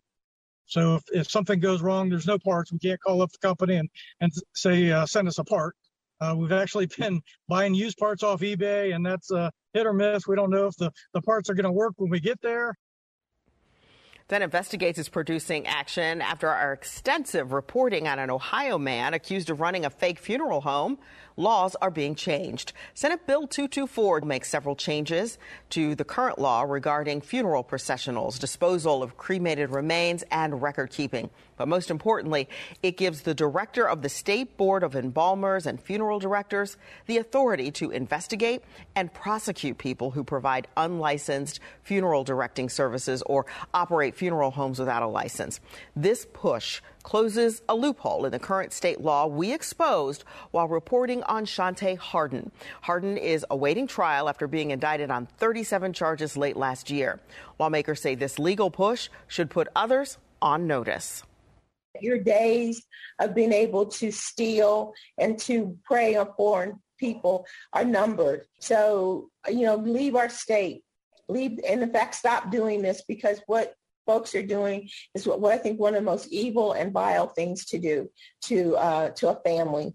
[0.65, 2.71] So if, if something goes wrong, there's no parts.
[2.71, 5.75] We can't call up the company and, and say, uh, send us a part.
[6.23, 10.27] Uh, we've actually been buying used parts off eBay, and that's uh, hit or miss.
[10.27, 12.73] We don't know if the, the parts are going to work when we get there.
[14.29, 19.59] 10 Investigates is producing action after our extensive reporting on an Ohio man accused of
[19.59, 20.97] running a fake funeral home
[21.37, 22.73] laws are being changed.
[22.93, 25.37] Senate Bill 224 makes several changes
[25.71, 31.29] to the current law regarding funeral processionals, disposal of cremated remains, and record keeping.
[31.55, 32.49] But most importantly,
[32.81, 37.71] it gives the director of the State Board of Embalmers and Funeral Directors the authority
[37.71, 38.63] to investigate
[38.95, 45.07] and prosecute people who provide unlicensed funeral directing services or operate funeral homes without a
[45.07, 45.59] license.
[45.95, 51.45] This push closes a loophole in the current state law we exposed while reporting on
[51.45, 52.51] Shantae Harden.
[52.81, 57.19] Harden is awaiting trial after being indicted on 37 charges late last year.
[57.59, 61.23] Lawmakers say this legal push should put others on notice.
[62.01, 62.83] Your days
[63.19, 68.45] of being able to steal and to prey on foreign people are numbered.
[68.59, 70.83] So, you know, leave our state.
[71.29, 75.53] Leave, and in fact, stop doing this because what folks are doing is what, what
[75.53, 78.09] I think one of the most evil and vile things to do
[78.45, 79.93] to uh, to a family.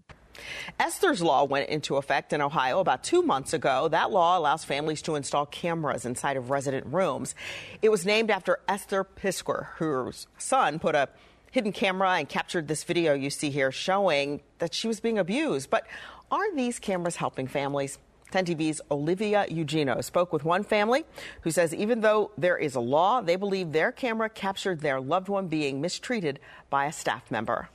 [0.79, 3.89] Esther's Law went into effect in Ohio about two months ago.
[3.89, 7.35] That law allows families to install cameras inside of resident rooms.
[7.81, 11.09] It was named after Esther Piskor, whose son put a
[11.51, 15.69] hidden camera and captured this video you see here showing that she was being abused.
[15.69, 15.85] But
[16.31, 17.97] are these cameras helping families?
[18.31, 21.05] 10 TV's Olivia Eugenio spoke with one family
[21.41, 25.29] who says even though there is a law, they believe their camera captured their loved
[25.29, 26.39] one being mistreated
[26.69, 27.69] by a staff member.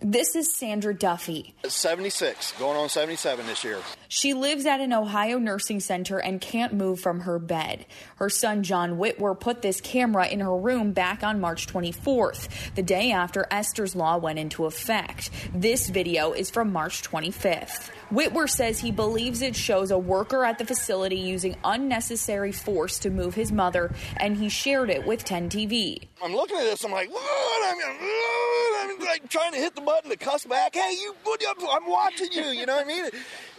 [0.00, 1.54] This is Sandra Duffy.
[1.66, 3.78] 76, going on 77 this year.
[4.08, 7.86] She lives at an Ohio nursing center and can't move from her bed.
[8.16, 12.82] Her son, John Whitwer, put this camera in her room back on March 24th, the
[12.82, 15.30] day after Esther's Law went into effect.
[15.54, 17.90] This video is from March 25th.
[18.10, 23.10] Whitwer says he believes it shows a worker at the facility using unnecessary force to
[23.10, 26.02] move his mother, and he shared it with 10 TV.
[26.22, 27.22] I'm looking at this, I'm like, what?
[27.64, 30.74] I'm, I'm like trying to hit the button to cuss back.
[30.74, 31.14] Hey, you,
[31.70, 33.10] I'm watching you, you know what I mean?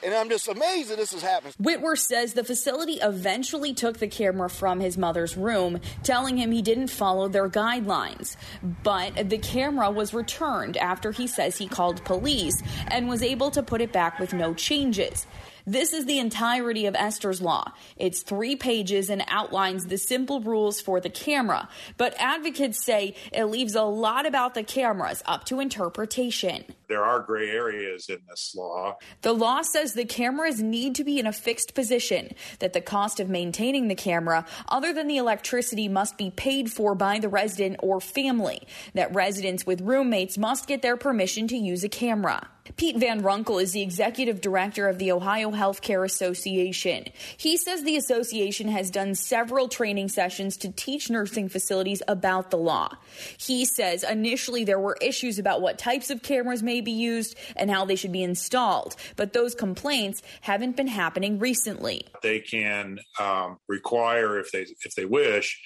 [0.04, 1.56] And I'm just amazed that this has happened.
[1.60, 6.62] Whitwer says the facility eventually took the camera from his mother's room, telling him he
[6.62, 8.36] didn't follow their guidelines.
[8.84, 13.64] But the camera was returned after he says he called police and was able to
[13.64, 15.26] put it back with no changes.
[15.68, 17.72] This is the entirety of Esther's Law.
[17.98, 23.46] It's three pages and outlines the simple rules for the camera, but advocates say it
[23.46, 26.66] leaves a lot about the cameras up to interpretation.
[26.88, 28.98] There are gray areas in this law.
[29.24, 33.20] The law says the cameras need to be in a fixed position, that the cost
[33.20, 37.78] of maintaining the camera, other than the electricity, must be paid for by the resident
[37.82, 42.48] or family, that residents with roommates must get their permission to use a camera.
[42.78, 47.06] Pete Van Runkle is the executive director of the Ohio Healthcare Association.
[47.38, 52.58] He says the association has done several training sessions to teach nursing facilities about the
[52.58, 52.90] law.
[53.38, 57.70] He says initially there were issues about what types of cameras may be used and
[57.70, 62.08] how they should be installed, but those complaints haven't been happening recently.
[62.24, 65.62] They can um, require, if they if they wish,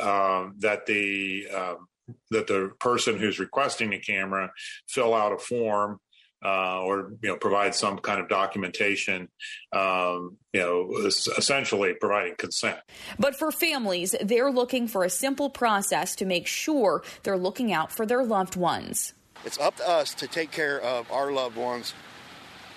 [0.00, 1.88] um, that the um,
[2.30, 4.52] that the person who's requesting a camera
[4.88, 6.00] fill out a form
[6.44, 9.28] uh, or you know provide some kind of documentation,
[9.72, 12.78] um, you know, essentially providing consent.
[13.18, 17.90] But for families, they're looking for a simple process to make sure they're looking out
[17.90, 19.14] for their loved ones.
[19.44, 21.94] It's up to us to take care of our loved ones,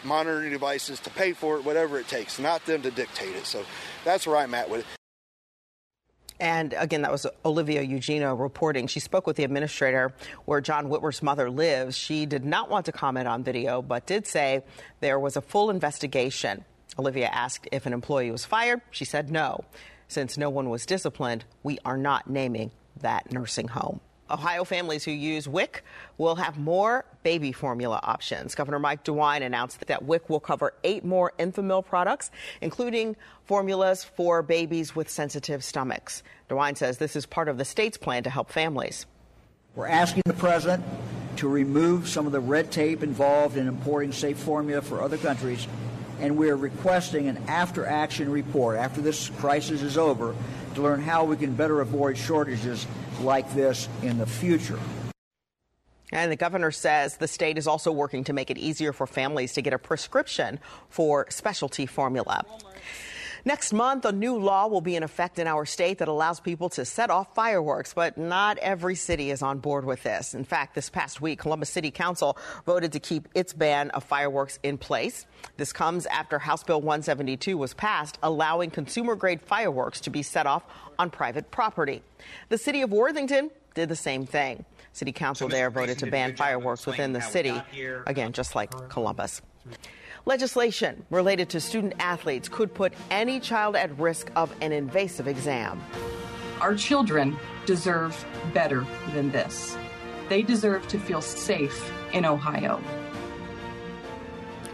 [0.03, 3.45] monitoring devices, to pay for it, whatever it takes, not them to dictate it.
[3.45, 3.63] So
[4.03, 4.85] that's where I'm at with it.
[6.39, 8.87] And again, that was Olivia Eugenio reporting.
[8.87, 10.13] She spoke with the administrator
[10.45, 11.97] where John Whitwer's mother lives.
[11.97, 14.63] She did not want to comment on video, but did say
[14.99, 16.63] there was a full investigation.
[16.99, 18.81] Olivia asked if an employee was fired.
[18.91, 19.63] She said no.
[20.07, 22.71] Since no one was disciplined, we are not naming
[23.01, 23.99] that nursing home.
[24.29, 25.83] Ohio families who use WIC
[26.17, 28.55] will have more baby formula options.
[28.55, 34.41] Governor Mike DeWine announced that WIC will cover eight more Enfamil products, including formulas for
[34.41, 36.23] babies with sensitive stomachs.
[36.49, 39.05] DeWine says this is part of the state's plan to help families.
[39.75, 40.83] We're asking the president
[41.37, 45.67] to remove some of the red tape involved in importing safe formula for other countries,
[46.19, 50.35] and we're requesting an after action report after this crisis is over
[50.73, 52.87] to learn how we can better avoid shortages
[53.21, 54.79] like this in the future.
[56.11, 59.53] And the governor says the state is also working to make it easier for families
[59.53, 62.45] to get a prescription for specialty formula.
[63.47, 66.67] Next month, a new law will be in effect in our state that allows people
[66.71, 70.33] to set off fireworks, but not every city is on board with this.
[70.33, 74.59] In fact, this past week, Columbus City Council voted to keep its ban of fireworks
[74.63, 75.25] in place.
[75.55, 80.45] This comes after House Bill 172 was passed, allowing consumer grade fireworks to be set
[80.45, 80.63] off
[80.99, 82.03] on private property.
[82.49, 84.65] The city of Worthington did the same thing.
[84.91, 87.53] City Council there voted to ban fireworks within the city,
[88.07, 89.41] again, just like Columbus.
[90.27, 95.81] Legislation related to student athletes could put any child at risk of an invasive exam.
[96.59, 99.77] Our children deserve better than this.
[100.27, 102.83] They deserve to feel safe in Ohio.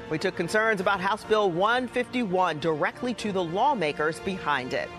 [0.10, 4.90] We took concerns about House Bill 151 directly to the lawmakers behind it.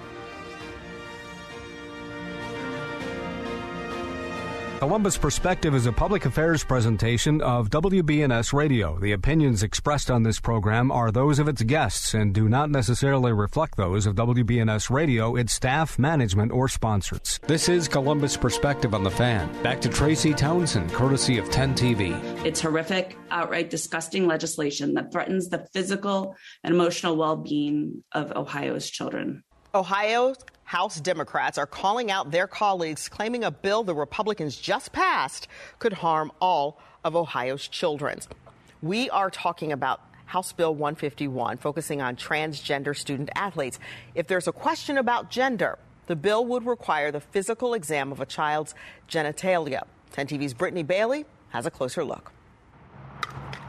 [4.85, 8.99] Columbus Perspective is a public affairs presentation of WBNS Radio.
[8.99, 13.32] The opinions expressed on this program are those of its guests and do not necessarily
[13.32, 17.41] reflect those of WBNS Radio, its staff, management, or sponsors.
[17.47, 19.51] This is Columbus Perspective on the Fan.
[19.62, 22.12] Back to Tracy Townsend, courtesy of 10 TV.
[22.45, 28.91] It's horrific, outright disgusting legislation that threatens the physical and emotional well being of Ohio's
[28.91, 29.45] children.
[29.74, 30.37] Ohio's
[30.75, 35.47] House Democrats are calling out their colleagues, claiming a bill the Republicans just passed
[35.79, 38.18] could harm all of Ohio's children.
[38.83, 43.79] We are talking about House Bill 151, focusing on transgender student athletes.
[44.16, 48.27] If there's a question about gender, the bill would require the physical exam of a
[48.27, 48.75] child's
[49.09, 49.85] genitalia.
[50.11, 52.34] 10 TV's Brittany Bailey has a closer look.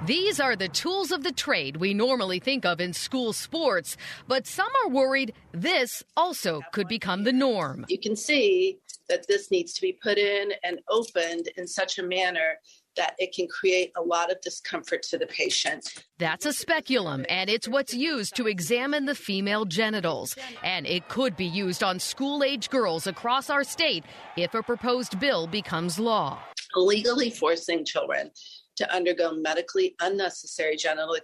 [0.05, 3.97] These are the tools of the trade we normally think of in school sports,
[4.27, 7.85] but some are worried this also could become the norm.
[7.89, 8.77] You can see
[9.09, 12.59] that this needs to be put in and opened in such a manner
[12.97, 15.91] that it can create a lot of discomfort to the patient.
[16.19, 20.35] That's a speculum, and it's what's used to examine the female genitals.
[20.63, 24.05] And it could be used on school age girls across our state
[24.37, 26.37] if a proposed bill becomes law.
[26.75, 28.29] Legally forcing children
[28.77, 31.17] to undergo medically unnecessary genital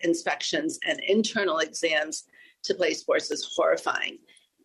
[0.00, 2.24] inspections and internal exams
[2.64, 4.18] to play sports is horrifying.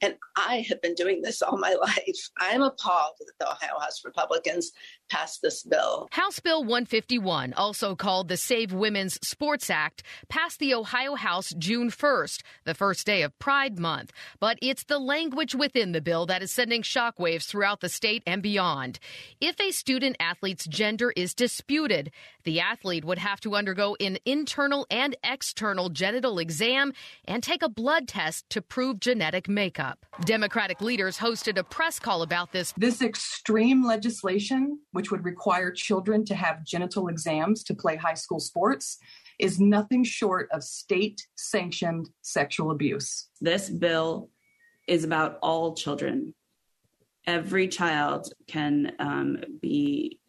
[0.04, 2.30] And I have been doing this all my life.
[2.40, 4.72] I am appalled that the Ohio House Republicans
[5.12, 6.08] passed this bill.
[6.12, 11.90] House Bill 151, also called the Save Women's Sports Act, passed the Ohio House June
[11.90, 14.14] 1st, the first day of Pride Month.
[14.40, 18.42] But it's the language within the bill that is sending shockwaves throughout the state and
[18.42, 19.00] beyond.
[19.42, 22.12] If a student athlete's gender is disputed,
[22.44, 26.94] the athlete would have to undergo an internal and external genital exam
[27.26, 30.06] and take a blood test to prove genetic makeup.
[30.26, 32.74] Democratic leaders hosted a press call about this.
[32.78, 38.40] This extreme legislation, which would require children to have genital exams to play high school
[38.40, 39.00] sports,
[39.40, 43.30] is nothing short of state sanctioned sexual abuse.
[43.40, 44.30] This bill
[44.88, 46.36] is about all children.
[47.26, 50.20] Every child can um, be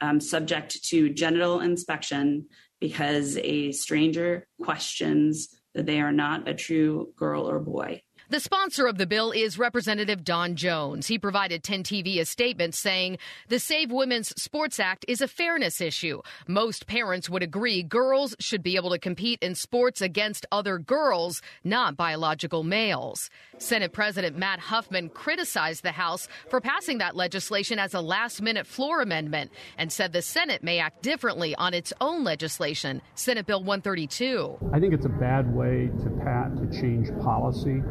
[0.00, 2.46] um, subject to genital inspection
[2.80, 8.02] because a stranger questions that they are not a true girl or boy.
[8.32, 11.06] The sponsor of the bill is Representative Don Jones.
[11.06, 13.18] He provided 10 TV a statement saying
[13.48, 16.22] the Save Women's Sports Act is a fairness issue.
[16.48, 21.42] Most parents would agree girls should be able to compete in sports against other girls,
[21.62, 23.28] not biological males.
[23.58, 28.66] Senate President Matt Huffman criticized the House for passing that legislation as a last minute
[28.66, 33.62] floor amendment and said the Senate may act differently on its own legislation, Senate Bill
[33.62, 34.56] 132.
[34.72, 37.82] I think it's a bad way to pat to change policy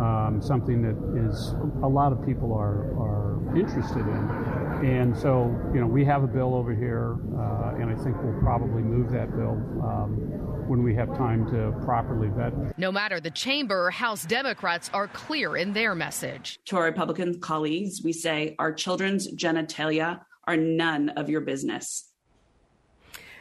[0.00, 0.96] um, something that
[1.28, 4.86] is a lot of people are, are interested in.
[4.86, 8.40] And so, you know, we have a bill over here, uh, and I think we'll
[8.40, 12.78] probably move that bill um, when we have time to properly vet.
[12.78, 16.60] No matter the chamber, House Democrats are clear in their message.
[16.66, 22.04] To our Republican colleagues, we say our children's genitalia are none of your business.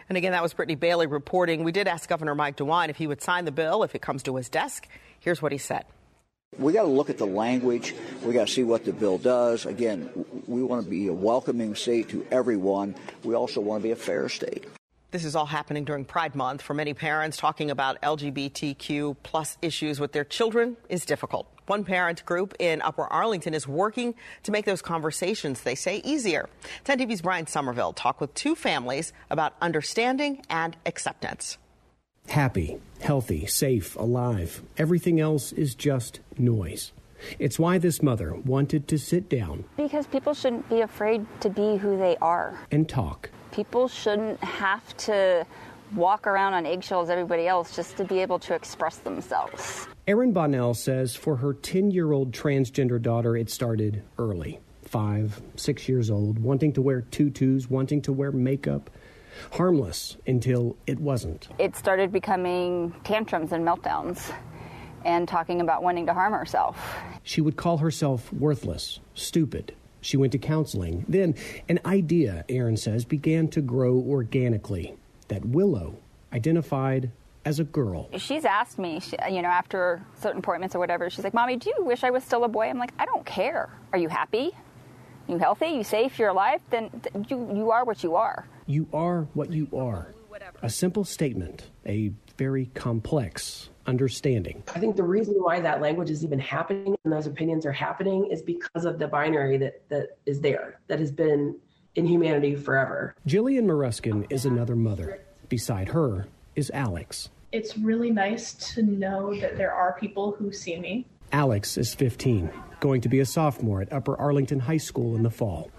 [0.10, 1.64] And again, that was Brittany Bailey reporting.
[1.64, 4.24] We did ask Governor Mike DeWine if he would sign the bill if it comes
[4.24, 4.88] to his desk.
[5.20, 5.86] Here's what he said.
[6.58, 7.94] We got to look at the language.
[8.24, 9.66] We got to see what the bill does.
[9.66, 10.10] Again,
[10.48, 12.96] we want to be a welcoming state to everyone.
[13.24, 14.66] We also want to be a fair state.
[15.12, 16.62] This is all happening during Pride Month.
[16.62, 21.48] For many parents, talking about LGBTQ plus issues with their children is difficult.
[21.68, 26.50] One parent group in Upper Arlington is working to make those conversations, they say, easier.
[26.86, 31.58] 10 TV's Bryant Somerville talked with two families about understanding and acceptance
[32.30, 34.62] happy, healthy, safe, alive.
[34.78, 36.92] Everything else is just noise.
[37.40, 39.66] It's why this mother wanted to sit down.
[39.76, 42.60] Because people shouldn't be afraid to be who they are.
[42.72, 43.30] And talk.
[43.52, 45.46] People shouldn't have to
[45.96, 49.88] walk around on eggshells, everybody else, just to be able to express themselves.
[50.06, 55.90] Erin Bonnell says for her 10 year old transgender daughter, it started early five, six
[55.90, 58.90] years old, wanting to wear tutus, wanting to wear makeup
[59.54, 61.48] harmless until it wasn't.
[61.60, 64.34] It started becoming tantrums and meltdowns
[65.06, 66.96] and talking about wanting to harm herself.
[67.24, 69.74] She would call herself worthless, stupid.
[70.02, 71.06] She went to counseling.
[71.08, 71.36] Then
[71.70, 74.96] an idea, Erin says, began to grow organically
[75.28, 75.98] that Willow
[76.34, 77.12] identified
[77.46, 78.10] as a girl.
[78.18, 81.72] She's asked me, she, you know, after certain appointments or whatever, she's like, Mommy, do
[81.78, 82.70] you wish I was still a boy?
[82.70, 83.70] I'm like, I don't care.
[83.94, 84.52] Are you happy?
[85.28, 85.68] You healthy?
[85.68, 86.20] You safe?
[86.20, 86.62] You're alive?
[86.70, 86.90] Then
[87.30, 88.46] you, you are what you are.
[88.68, 90.14] You are what you are.
[90.62, 94.62] A simple statement, a very complex understanding.
[94.76, 98.28] I think the reason why that language is even happening and those opinions are happening
[98.30, 101.56] is because of the binary that, that is there, that has been
[101.96, 103.16] in humanity forever.
[103.26, 105.22] Jillian Maruskin is another mother.
[105.48, 107.30] Beside her is Alex.
[107.54, 111.06] It's really nice to know that there are people who see me.
[111.32, 112.52] Alex is 15,
[112.82, 115.72] going to be a sophomore at Upper Arlington High School in the fall.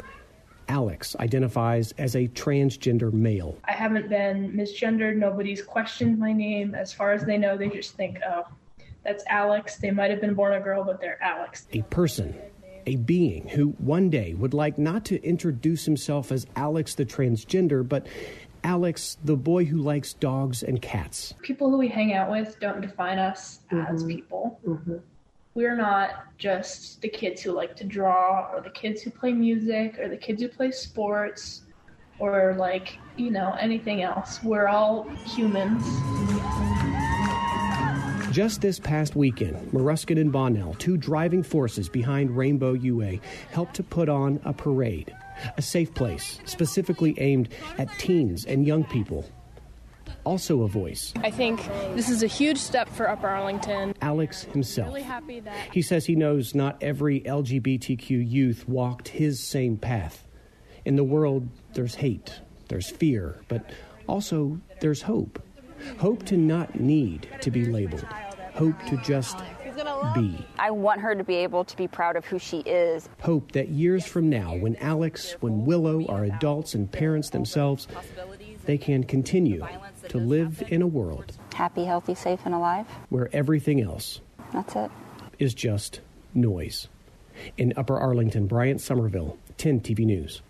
[0.68, 3.56] Alex identifies as a transgender male.
[3.64, 5.16] I haven't been misgendered.
[5.16, 6.74] Nobody's questioned my name.
[6.74, 8.44] As far as they know, they just think, oh,
[9.04, 9.76] that's Alex.
[9.76, 11.66] They might have been born a girl, but they're Alex.
[11.72, 12.34] A person,
[12.86, 17.86] a being who one day would like not to introduce himself as Alex the transgender,
[17.86, 18.06] but
[18.64, 21.34] Alex, the boy who likes dogs and cats.
[21.42, 23.94] People who we hang out with don't define us mm-hmm.
[23.94, 24.60] as people.
[24.66, 24.96] Mm-hmm.
[25.58, 29.98] We're not just the kids who like to draw, or the kids who play music,
[29.98, 31.62] or the kids who play sports,
[32.20, 34.40] or like, you know, anything else.
[34.44, 35.82] We're all humans.
[38.30, 43.18] Just this past weekend, Maruskin and Bonnell, two driving forces behind Rainbow UA,
[43.50, 45.12] helped to put on a parade,
[45.56, 47.48] a safe place specifically aimed
[47.78, 49.28] at teens and young people.
[50.28, 51.64] Also a voice, I think
[51.94, 53.94] this is a huge step for Upper Arlington.
[54.02, 54.88] Alex himself.
[54.88, 60.28] Really happy that He says he knows not every LGBTQ youth walked his same path.
[60.84, 63.70] In the world, there's hate, there's fear, but
[64.06, 65.42] also there's hope.
[65.96, 68.04] Hope to not need to be labeled,
[68.52, 69.38] hope to just
[70.14, 70.44] be.
[70.58, 73.08] I want her to be able to be proud of who she is.
[73.22, 77.88] Hope that years from now, when Alex, when Willow are adults and parents themselves,
[78.64, 79.66] they can continue
[80.08, 82.86] to live in a world Happy, healthy, safe, and alive.
[83.08, 84.20] where everything else
[84.52, 84.90] That's it.
[85.38, 86.00] is just
[86.34, 86.88] noise.
[87.56, 90.42] In Upper Arlington, Bryant Somerville, 10 TV News.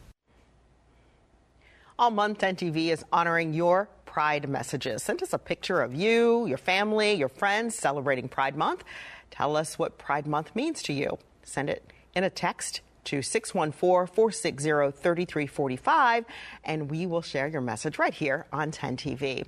[1.98, 5.02] All month, 10 TV is honoring your Pride messages.
[5.02, 8.82] Send us a picture of you, your family, your friends celebrating Pride Month.
[9.30, 11.18] Tell us what Pride Month means to you.
[11.42, 11.84] Send it
[12.14, 16.24] in a text to 614 460 3345,
[16.64, 19.46] and we will share your message right here on 10 TV.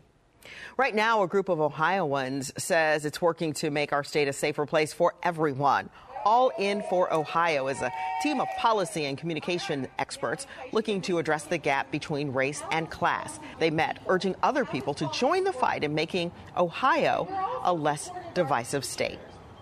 [0.77, 4.65] Right now, a group of Ohioans says it's working to make our state a safer
[4.65, 5.91] place for everyone.
[6.25, 7.93] All in for Ohio is a
[8.23, 13.41] team of policy and communication experts looking to address the gap between race and class.
[13.59, 17.29] They met urging other people to join the fight in making Ohio
[17.63, 19.19] a less divisive state.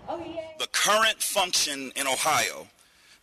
[0.07, 2.67] The current function in Ohio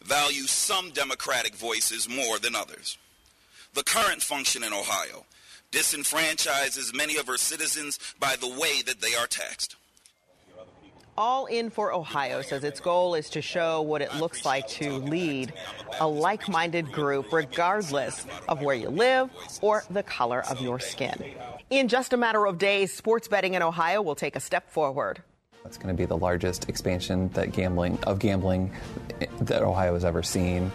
[0.07, 2.97] values some Democratic voices more than others.
[3.75, 5.27] The current function in Ohio
[5.73, 9.77] disenfranchises many of her citizens by the way that they are taxed.
[11.19, 14.93] All in for Ohio says its goal is to show what it looks like to
[14.93, 15.53] lead
[15.99, 19.31] a like minded group, regardless of where you live
[19.63, 21.35] or the color of your skin.
[21.71, 25.23] In just a matter of days, sports betting in Ohio will take a step forward.
[25.67, 28.73] It's going to be the largest expansion that gambling of gambling
[29.41, 30.71] that Ohio has ever seen.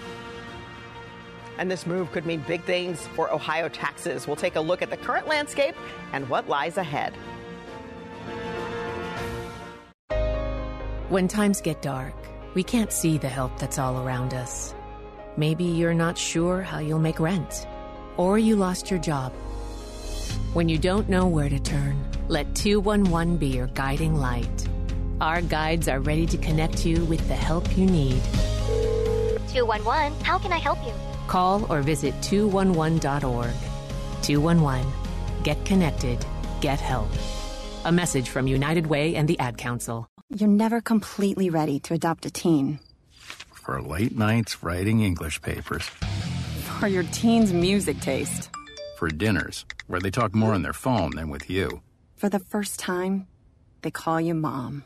[1.57, 4.27] And this move could mean big things for Ohio taxes.
[4.27, 5.75] We'll take a look at the current landscape
[6.11, 7.13] and what lies ahead.
[11.09, 12.15] When times get dark,
[12.53, 14.73] we can't see the help that's all around us.
[15.37, 17.65] Maybe you're not sure how you'll make rent,
[18.17, 19.31] or you lost your job.
[20.53, 24.67] When you don't know where to turn, let 211 be your guiding light.
[25.21, 28.23] Our guides are ready to connect you with the help you need.
[29.53, 30.93] 211, how can I help you?
[31.27, 33.53] Call or visit 211.org.
[34.23, 34.91] 211.
[35.43, 36.25] Get connected.
[36.59, 37.07] Get help.
[37.85, 40.07] A message from United Way and the Ad Council.
[40.35, 42.79] You're never completely ready to adopt a teen.
[43.53, 45.83] For late nights writing English papers.
[46.79, 48.49] For your teen's music taste.
[48.97, 51.83] For dinners where they talk more on their phone than with you.
[52.15, 53.27] For the first time,
[53.83, 54.83] they call you mom.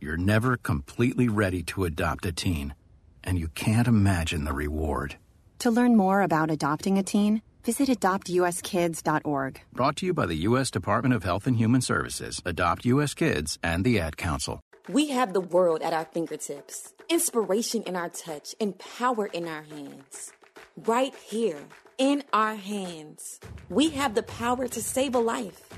[0.00, 2.74] You're never completely ready to adopt a teen,
[3.22, 5.16] and you can't imagine the reward.
[5.58, 9.60] To learn more about adopting a teen, visit adoptuskids.org.
[9.74, 10.70] Brought to you by the U.S.
[10.70, 13.12] Department of Health and Human Services, Adopt U.S.
[13.12, 14.60] Kids, and the Ad Council.
[14.88, 19.64] We have the world at our fingertips, inspiration in our touch, and power in our
[19.64, 20.32] hands.
[20.78, 21.60] Right here,
[21.98, 23.38] in our hands.
[23.68, 25.68] We have the power to save a life.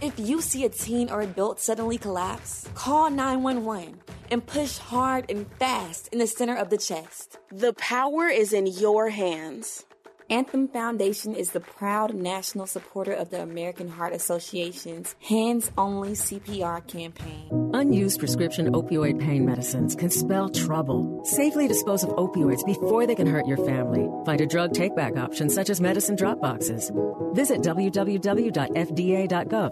[0.00, 5.46] If you see a teen or adult suddenly collapse, call 911 and push hard and
[5.58, 7.38] fast in the center of the chest.
[7.50, 9.84] The power is in your hands.
[10.30, 16.86] Anthem Foundation is the proud national supporter of the American Heart Association's Hands Only CPR
[16.86, 17.70] campaign.
[17.74, 21.20] Unused prescription opioid pain medicines can spell trouble.
[21.24, 24.08] Safely dispose of opioids before they can hurt your family.
[24.24, 26.92] Find a drug take back option such as medicine drop boxes.
[27.32, 28.54] Visit www.fda.gov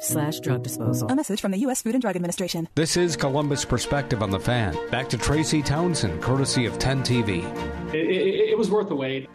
[0.03, 1.09] slash drug disposal.
[1.09, 1.83] A message from the U.S.
[1.83, 2.69] Food and Drug Administration.
[2.75, 4.77] This is Columbus Perspective on the Fan.
[4.91, 7.45] Back to Tracy Townsend, courtesy of 10 TV.
[7.95, 9.29] It, it, it was worth the wait.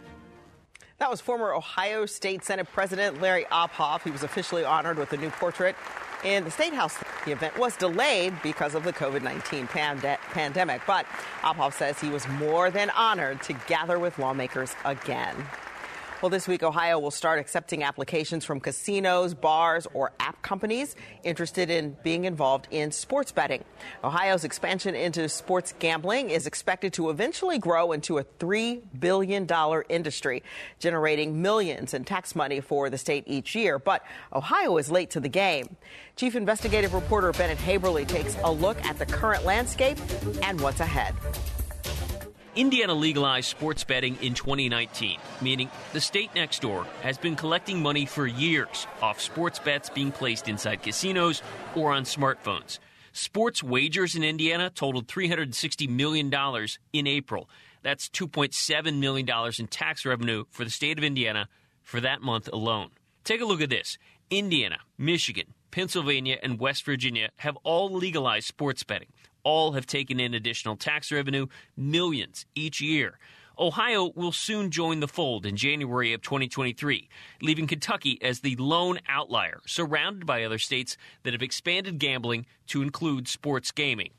[1.04, 4.02] That was former Ohio State Senate President Larry Obhof.
[4.04, 5.76] He was officially honored with a new portrait
[6.24, 6.96] in the State House.
[7.26, 11.04] The event was delayed because of the COVID 19 pande- pandemic, but
[11.42, 15.36] Obhof says he was more than honored to gather with lawmakers again.
[16.24, 21.68] Well, this week, Ohio will start accepting applications from casinos, bars, or app companies interested
[21.68, 23.62] in being involved in sports betting.
[24.02, 29.46] Ohio's expansion into sports gambling is expected to eventually grow into a $3 billion
[29.90, 30.42] industry,
[30.78, 33.78] generating millions in tax money for the state each year.
[33.78, 34.02] But
[34.32, 35.76] Ohio is late to the game.
[36.16, 39.98] Chief investigative reporter Bennett Haeberle takes a look at the current landscape
[40.40, 41.14] and what's ahead.
[42.56, 48.06] Indiana legalized sports betting in 2019, meaning the state next door has been collecting money
[48.06, 51.42] for years off sports bets being placed inside casinos
[51.74, 52.78] or on smartphones.
[53.12, 56.32] Sports wagers in Indiana totaled $360 million
[56.92, 57.50] in April.
[57.82, 59.28] That's $2.7 million
[59.58, 61.48] in tax revenue for the state of Indiana
[61.82, 62.90] for that month alone.
[63.24, 63.98] Take a look at this
[64.30, 69.08] Indiana, Michigan, Pennsylvania, and West Virginia have all legalized sports betting
[69.44, 73.18] all have taken in additional tax revenue, millions each year.
[73.58, 77.08] Ohio will soon join the fold in January of 2023,
[77.40, 82.82] leaving Kentucky as the lone outlier, surrounded by other states that have expanded gambling to
[82.82, 84.10] include sports gaming.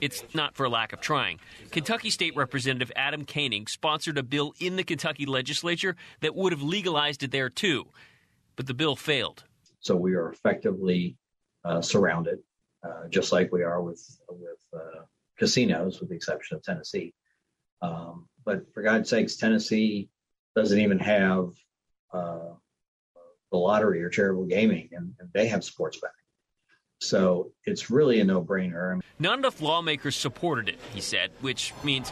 [0.00, 1.38] It's not for lack of trying.
[1.70, 6.62] Kentucky State Representative Adam Koenig sponsored a bill in the Kentucky legislature that would have
[6.62, 7.86] legalized it there too,
[8.56, 9.44] but the bill failed.
[9.80, 11.16] So we are effectively
[11.64, 12.38] uh, surrounded
[12.84, 15.02] uh, just like we are with with uh,
[15.38, 17.14] casinos, with the exception of Tennessee.
[17.82, 20.08] Um, but for God's sakes, Tennessee
[20.56, 21.50] doesn't even have
[22.12, 22.54] uh,
[23.50, 26.14] the lottery or charitable gaming, and, and they have sports betting.
[27.00, 29.00] So it's really a no-brainer.
[29.20, 32.10] Not enough lawmakers supported it, he said, which means.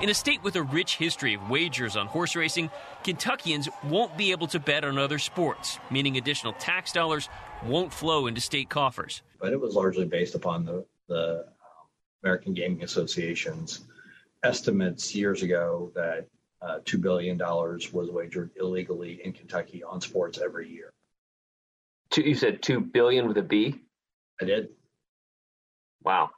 [0.00, 2.70] In a state with a rich history of wagers on horse racing,
[3.04, 7.28] Kentuckians won't be able to bet on other sports, meaning additional tax dollars
[7.64, 9.22] won't flow into state coffers.
[9.40, 11.88] But it was largely based upon the, the um,
[12.22, 13.80] American Gaming Association's
[14.42, 16.26] estimates years ago that
[16.62, 20.92] uh, $2 billion was wagered illegally in Kentucky on sports every year.
[22.10, 23.76] Two, you said 2 billion with a B?
[24.40, 24.68] I did.
[26.02, 26.30] Wow.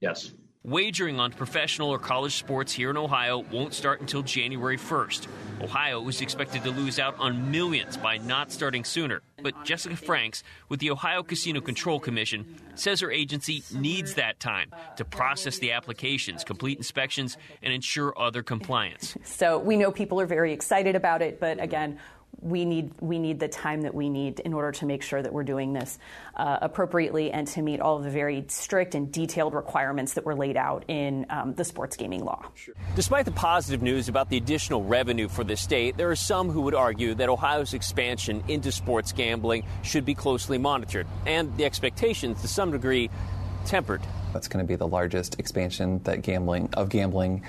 [0.00, 0.32] Yes.
[0.64, 5.28] Wagering on professional or college sports here in Ohio won't start until January 1st.
[5.62, 9.22] Ohio is expected to lose out on millions by not starting sooner.
[9.40, 14.72] But Jessica Franks with the Ohio Casino Control Commission says her agency needs that time
[14.96, 19.16] to process the applications, complete inspections, and ensure other compliance.
[19.24, 21.98] So we know people are very excited about it, but again,
[22.40, 25.32] we need we need the time that we need in order to make sure that
[25.32, 25.98] we're doing this
[26.36, 30.34] uh, appropriately and to meet all of the very strict and detailed requirements that were
[30.34, 32.44] laid out in um, the sports gaming law.
[32.94, 36.62] Despite the positive news about the additional revenue for the state, there are some who
[36.62, 42.40] would argue that Ohio's expansion into sports gambling should be closely monitored, and the expectations,
[42.42, 43.10] to some degree,
[43.68, 44.00] tempered.
[44.32, 47.44] That's going to be the largest expansion that gambling of gambling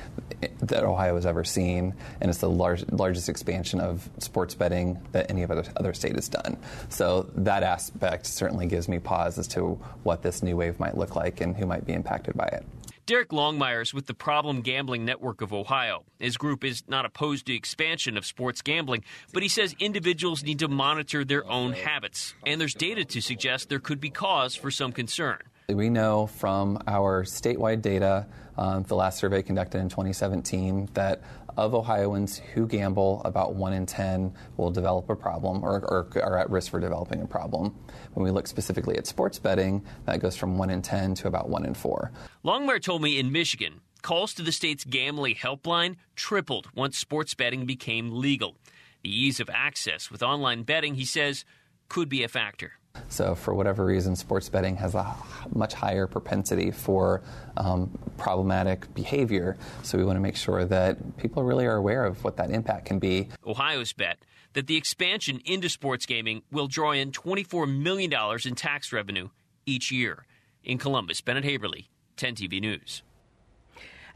[0.61, 5.31] that Ohio has ever seen, and it's the large, largest expansion of sports betting that
[5.31, 6.57] any other, other state has done.
[6.89, 11.15] So that aspect certainly gives me pause as to what this new wave might look
[11.15, 12.65] like and who might be impacted by it.
[13.05, 16.03] Derek Longmeier's with the Problem Gambling Network of Ohio.
[16.19, 19.03] His group is not opposed to expansion of sports gambling,
[19.33, 23.69] but he says individuals need to monitor their own habits, and there's data to suggest
[23.69, 25.39] there could be cause for some concern.
[25.73, 28.25] We know from our statewide data,
[28.57, 31.21] um, the last survey conducted in 2017, that
[31.57, 36.37] of Ohioans who gamble, about 1 in 10 will develop a problem or, or, are
[36.37, 37.75] at risk for developing a problem.
[38.13, 41.49] When we look specifically at sports betting, that goes from 1 in 10 to about
[41.49, 42.11] 1 in 4.
[42.45, 47.65] Longmeier told me in Michigan, calls to the state's gambling helpline tripled once sports betting
[47.65, 48.55] became legal.
[49.03, 51.43] The ease of access with online betting, he says,
[51.89, 52.78] could be a factor.
[53.07, 55.15] So, for whatever reason, sports betting has a
[55.53, 57.21] much higher propensity for
[57.57, 59.57] um, problematic behavior.
[59.83, 62.85] So, we want to make sure that people really are aware of what that impact
[62.85, 63.29] can be.
[63.45, 64.19] Ohio's bet
[64.53, 68.11] that the expansion into sports gaming will draw in $24 million
[68.45, 69.29] in tax revenue
[69.65, 70.25] each year.
[70.63, 71.85] In Columbus, Bennett Haeberle,
[72.17, 73.03] 10 TV News.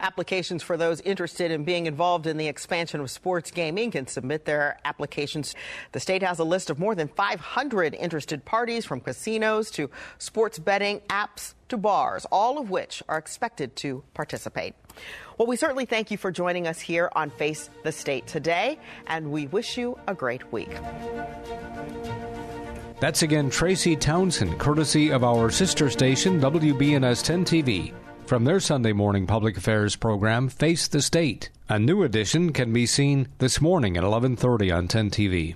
[0.00, 4.44] Applications for those interested in being involved in the expansion of sports gaming can submit
[4.44, 5.54] their applications.
[5.92, 10.58] The state has a list of more than 500 interested parties from casinos to sports
[10.58, 14.74] betting apps to bars, all of which are expected to participate.
[15.38, 19.30] Well, we certainly thank you for joining us here on Face the State today, and
[19.32, 20.70] we wish you a great week.
[23.00, 27.92] That's again Tracy Townsend, courtesy of our sister station, WBNS 10 TV,
[28.26, 31.50] from their Sunday morning public affairs program, Face the State.
[31.68, 35.54] A new edition can be seen this morning at 11:30 on 10 TV.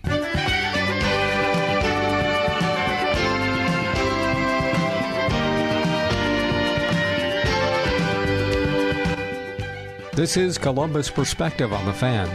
[10.15, 12.29] This is Columbus Perspective on the Fan.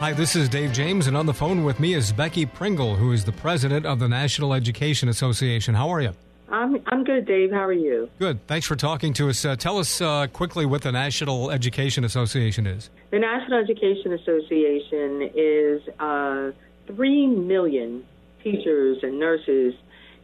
[0.00, 3.12] Hi, this is Dave James, and on the phone with me is Becky Pringle, who
[3.12, 5.74] is the president of the National Education Association.
[5.74, 6.14] How are you?
[6.50, 7.50] I'm, I'm good, Dave.
[7.50, 8.08] How are you?
[8.18, 8.46] Good.
[8.46, 9.44] Thanks for talking to us.
[9.44, 12.90] Uh, tell us uh, quickly what the National Education Association is.
[13.10, 16.52] The National Education Association is uh,
[16.86, 18.04] 3 million
[18.42, 19.74] teachers and nurses,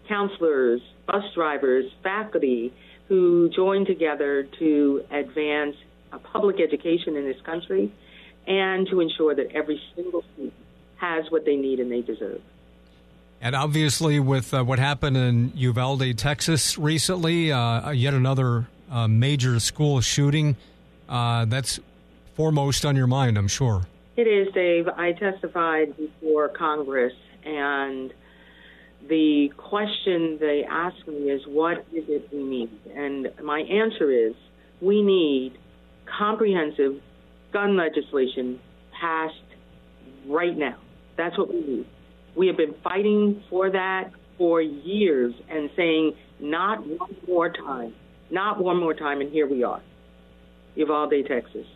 [0.09, 2.72] counselors, bus drivers, faculty
[3.09, 5.77] who join together to advance
[6.33, 7.93] public education in this country
[8.47, 10.55] and to ensure that every single student
[10.97, 12.41] has what they need and they deserve.
[13.45, 19.61] And obviously, with uh, what happened in Uvalde, Texas recently, uh, yet another uh, major
[19.61, 20.57] school shooting,
[21.11, 21.78] uh, that's
[22.36, 23.82] foremost on your mind, I'm sure.
[24.16, 24.88] It is, Dave.
[24.88, 27.12] I testified before Congress,
[27.45, 28.14] and
[29.11, 32.70] the question they asked me is, What is it we need?
[32.95, 34.34] And my answer is,
[34.80, 35.59] We need
[36.07, 36.99] comprehensive
[37.53, 38.59] gun legislation
[38.99, 39.34] passed
[40.26, 40.76] right now.
[41.16, 41.86] That's what we need.
[42.37, 47.95] We have been fighting for that for years and saying, not one more time,
[48.30, 49.80] not one more time, and here we are.
[50.74, 51.66] Uvalde, Texas,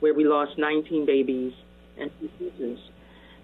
[0.00, 1.52] where we lost 19 babies
[1.96, 2.78] and two teachers.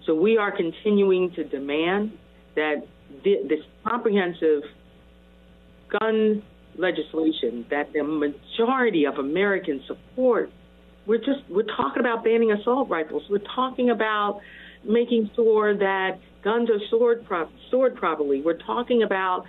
[0.05, 2.11] So we are continuing to demand
[2.55, 2.85] that
[3.23, 4.63] this comprehensive
[5.99, 6.43] gun
[6.77, 10.51] legislation that the majority of Americans support.
[11.05, 13.23] We're just we're talking about banning assault rifles.
[13.29, 14.41] We're talking about
[14.85, 18.41] making sure that guns are stored, pro- stored properly.
[18.41, 19.45] We're talking about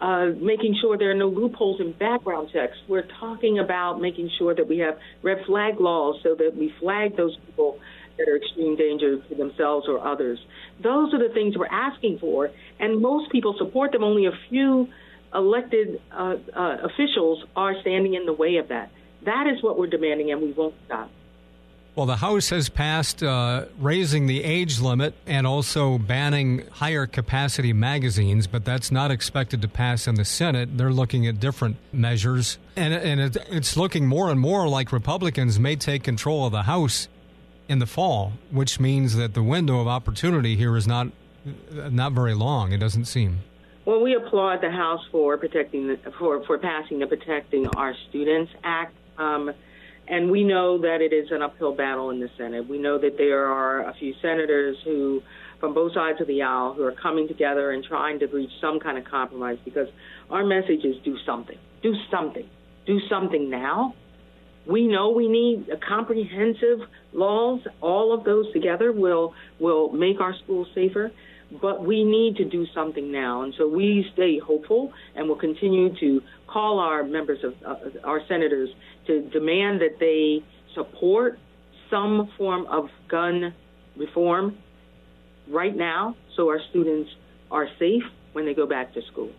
[0.00, 2.76] uh, making sure there are no loopholes in background checks.
[2.88, 7.16] We're talking about making sure that we have red flag laws so that we flag
[7.16, 7.78] those people
[8.16, 10.38] that are extreme danger to themselves or others.
[10.82, 14.02] Those are the things we're asking for, and most people support them.
[14.02, 14.88] Only a few
[15.34, 18.90] elected uh, uh, officials are standing in the way of that.
[19.24, 21.10] That is what we're demanding, and we won't stop.
[21.96, 27.72] Well, the House has passed uh, raising the age limit and also banning higher capacity
[27.72, 30.78] magazines, but that's not expected to pass in the Senate.
[30.78, 35.58] They're looking at different measures, and, and it, it's looking more and more like Republicans
[35.58, 37.08] may take control of the House
[37.68, 41.08] in the fall, which means that the window of opportunity here is not
[41.90, 42.72] not very long.
[42.72, 43.40] It doesn't seem.
[43.84, 48.52] Well, we applaud the House for protecting the, for for passing the Protecting Our Students
[48.62, 49.52] Act, um,
[50.10, 52.68] and we know that it is an uphill battle in the Senate.
[52.68, 55.22] We know that there are a few senators who,
[55.60, 58.80] from both sides of the aisle, who are coming together and trying to reach some
[58.80, 59.86] kind of compromise because
[60.28, 62.48] our message is do something, do something,
[62.86, 63.94] do something now.
[64.66, 66.80] We know we need comprehensive
[67.12, 67.60] laws.
[67.80, 71.12] All of those together will will make our schools safer
[71.60, 73.42] but we need to do something now.
[73.42, 78.20] And so we stay hopeful and will continue to call our members of uh, our
[78.28, 78.68] senators
[79.10, 80.44] to demand that they
[80.74, 81.38] support
[81.90, 83.52] some form of gun
[83.96, 84.56] reform
[85.48, 87.10] right now so our students
[87.50, 89.30] are safe when they go back to school.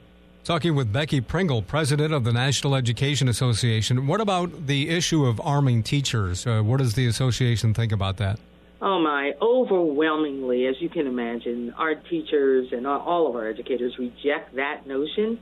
[0.43, 4.07] Talking with Becky Pringle, president of the National Education Association.
[4.07, 6.45] What about the issue of arming teachers?
[6.45, 8.39] Uh, what does the association think about that?
[8.81, 14.55] Oh my, overwhelmingly, as you can imagine, our teachers and all of our educators reject
[14.55, 15.39] that notion.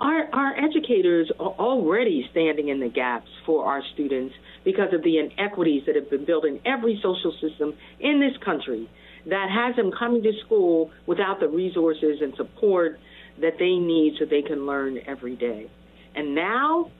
[0.00, 4.34] Our, our educators are already standing in the gaps for our students
[4.64, 8.88] because of the inequities that have been built in every social system in this country
[9.26, 12.98] that has them coming to school without the resources and support
[13.40, 15.68] that they need so they can learn every day.
[16.14, 16.90] And now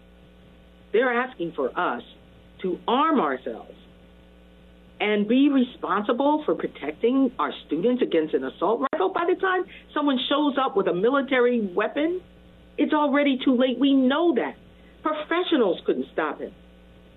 [0.92, 2.02] they're asking for us
[2.62, 3.74] to arm ourselves
[5.00, 9.10] and be responsible for protecting our students against an assault rifle.
[9.10, 12.20] By the time someone shows up with a military weapon,
[12.78, 13.78] it's already too late.
[13.78, 14.54] We know that.
[15.02, 16.52] Professionals couldn't stop him.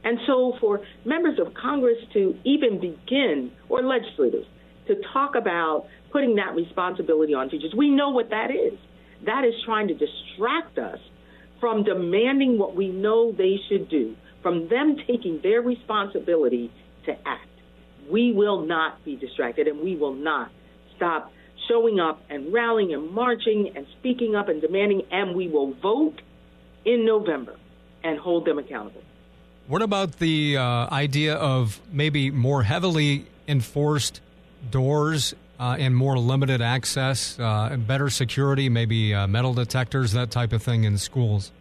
[0.04, 4.46] And so, for members of Congress to even begin, or legislators,
[4.88, 8.78] to talk about putting that responsibility on teachers, we know what that is.
[9.26, 10.98] That is trying to distract us
[11.60, 16.72] from demanding what we know they should do, from them taking their responsibility
[17.06, 17.48] to act.
[18.12, 20.52] We will not be distracted and we will not
[20.96, 21.32] stop
[21.68, 26.22] showing up and rallying and marching and speaking up and demanding, and we will vote
[26.86, 27.56] in November
[28.04, 29.02] and hold them accountable.
[29.68, 34.22] What about the uh, idea of maybe more heavily enforced
[34.70, 40.54] doors uh, and more limited access, uh, better security, maybe uh, metal detectors, that type
[40.54, 41.52] of thing in schools?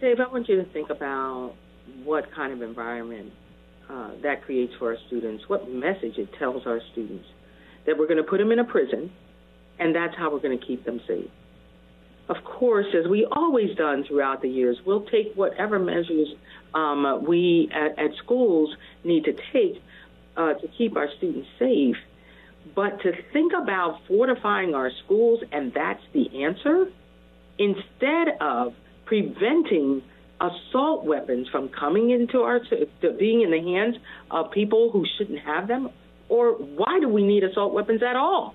[0.00, 1.54] Dave, I want you to think about
[2.02, 3.32] what kind of environment
[3.88, 7.26] uh, that creates for our students, what message it tells our students
[7.86, 9.10] that we're going to put them in a prison
[9.78, 11.30] and that's how we're going to keep them safe.
[12.28, 16.28] Of course, as we always done throughout the years, we'll take whatever measures
[16.72, 19.82] um, we at, at, schools need to take
[20.36, 21.96] uh, to keep our students safe.
[22.74, 26.86] But to think about fortifying our schools and that's the answer,
[27.58, 28.72] instead of
[29.04, 30.02] preventing
[30.40, 32.60] assault weapons from coming into our
[33.18, 33.96] being in the hands
[34.30, 35.90] of people who shouldn't have them,
[36.28, 38.54] or why do we need assault weapons at all?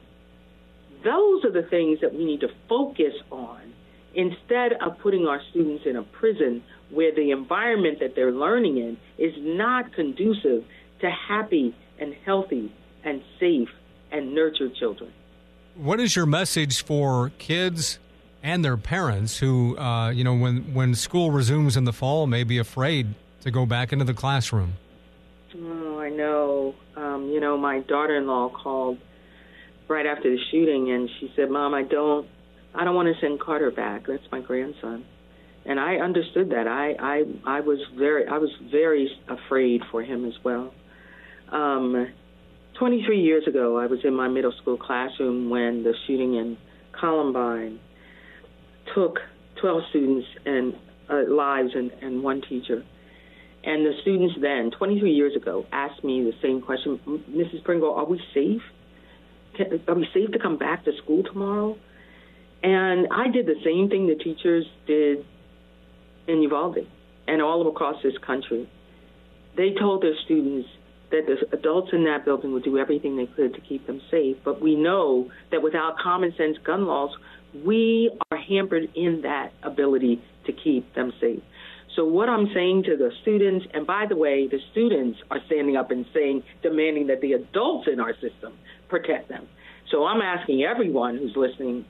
[1.04, 3.74] Those are the things that we need to focus on
[4.14, 8.97] instead of putting our students in a prison where the environment that they're learning in
[9.18, 10.66] is not conducive
[11.02, 12.72] to happy and healthy
[13.04, 13.70] and safe
[14.12, 15.12] and nurtured children.
[15.76, 18.00] What is your message for kids
[18.41, 22.43] and their parents who, uh, you know, when, when school resumes in the fall, may
[22.43, 24.74] be afraid to go back into the classroom?
[25.56, 26.76] Oh, I know.
[26.95, 28.97] Um, you know, my daughter in law called
[29.90, 32.28] right after the shooting, and she said, "Mom, I don't,
[32.74, 34.06] I don't want to send Carter back.
[34.08, 35.06] That's my grandson."
[35.66, 36.68] And I understood that.
[36.68, 37.24] I, I,
[37.58, 40.74] I was very, I was very afraid for him as well.
[41.52, 42.08] Um,
[42.80, 46.58] 23 years ago, I was in my middle school classroom when the shooting in
[46.98, 47.80] Columbine
[48.96, 49.18] took
[49.62, 50.74] 12 students and
[51.10, 52.84] uh, lives and, and one teacher.
[53.64, 57.64] And the students then, 23 years ago, asked me the same question, Mrs.
[57.66, 58.62] Pringle, are we safe?
[59.58, 61.78] We safe to come back to school tomorrow?
[62.62, 65.26] And I did the same thing the teachers did
[66.28, 66.88] in Uvalde
[67.28, 68.70] and all across this country.
[69.56, 70.68] They told their students
[71.12, 74.38] that the adults in that building would do everything they could to keep them safe.
[74.43, 77.12] But we know that without common sense gun laws,
[77.66, 81.41] we are hampered in that ability to keep them safe.
[81.96, 85.76] So what I'm saying to the students, and by the way, the students are standing
[85.76, 88.54] up and saying, demanding that the adults in our system
[88.90, 89.48] protect them.
[89.92, 91.86] So I'm asking everyone who's listening,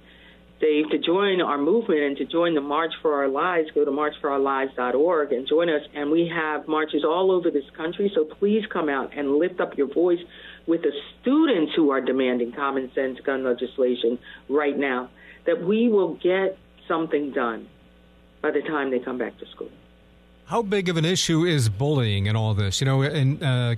[0.62, 3.68] Dave, to join our movement and to join the March for Our Lives.
[3.76, 5.82] Go to marchforourlives.org and join us.
[5.94, 8.12] And we have marches all over this country.
[8.16, 10.20] So please come out and lift up your voice
[10.66, 10.92] with the
[11.22, 14.18] students who are demanding common sense gun legislation
[14.50, 15.10] right now,
[15.46, 17.68] that we will get something done
[18.42, 19.70] by the time they come back to school.
[20.50, 22.82] How big of an issue is bullying in all this?
[22.82, 23.76] You know, in uh,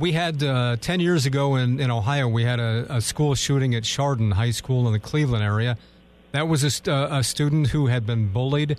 [0.00, 3.76] we had uh, 10 years ago in, in Ohio, we had a, a, school shooting
[3.76, 5.78] at Chardon High School in the Cleveland area.
[6.32, 8.76] That was a, st- uh, a student who had been bullied.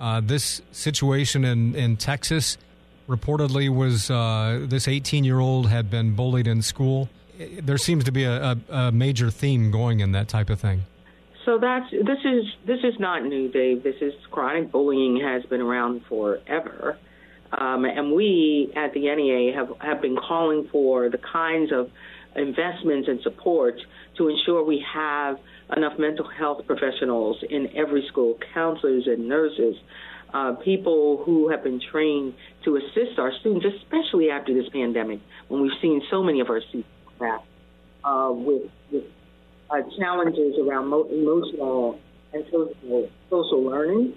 [0.00, 2.58] Uh, this situation in, in Texas
[3.08, 7.08] reportedly was uh, this 18 year old had been bullied in school.
[7.38, 10.82] There seems to be a, a, major theme going in that type of thing.
[11.44, 13.82] So that's this is this is not new, Dave.
[13.82, 16.98] This is chronic bullying has been around forever.
[17.52, 21.90] Um, and we at the NEA have, have been calling for the kinds of
[22.34, 23.74] investments and support
[24.16, 25.36] to ensure we have
[25.76, 29.76] enough mental health professionals in every school, counselors and nurses,
[30.32, 32.32] uh, people who have been trained
[32.64, 36.62] to assist our students, especially after this pandemic, when we've seen so many of our
[36.68, 36.88] students
[37.20, 39.04] uh, with, with
[39.72, 41.98] uh, challenges around mo- emotional
[42.32, 44.14] and social, social learning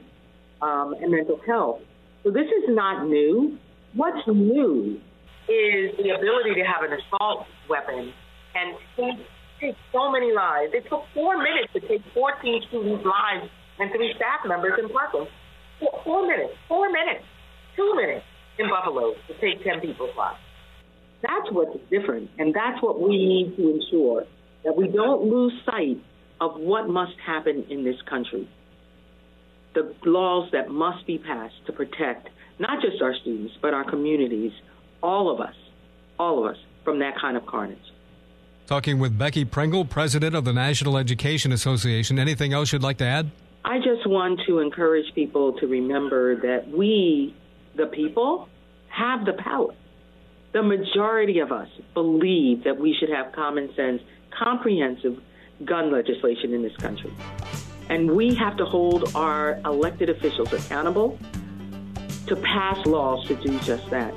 [0.61, 1.81] um, and mental health.
[2.23, 3.57] So this is not new.
[3.93, 4.99] What's new
[5.47, 8.11] is the ability to have an assault weapon
[8.55, 9.25] and take,
[9.61, 10.73] take so many lives.
[10.73, 13.49] It took four minutes to take 14 students' lives
[13.79, 15.27] and three staff members in Parkland.
[15.79, 17.23] Four, four minutes, four minutes,
[17.75, 18.25] two minutes
[18.57, 20.39] in Buffalo to take 10 people's lives.
[21.21, 24.25] That's what's different, and that's what we need to ensure
[24.65, 25.97] that we don't lose sight
[26.41, 28.49] of what must happen in this country
[29.75, 34.53] the laws that must be passed to protect not just our students, but our communities,
[35.03, 35.55] all of us,
[36.17, 37.77] all of us, from that kind of carnage.
[38.65, 42.17] Talking with Becky Pringle, president of the National Education Association.
[42.17, 43.29] Anything else you'd like to add?
[43.63, 47.35] I just want to encourage people to remember that we,
[47.75, 48.47] the people,
[48.87, 49.73] have the power.
[50.55, 54.01] The majority of us believe that we should have common sense,
[54.31, 55.21] comprehensive
[55.65, 57.11] gun legislation in this country.
[57.89, 61.19] And we have to hold our elected officials accountable
[62.27, 64.13] to pass laws to do just that.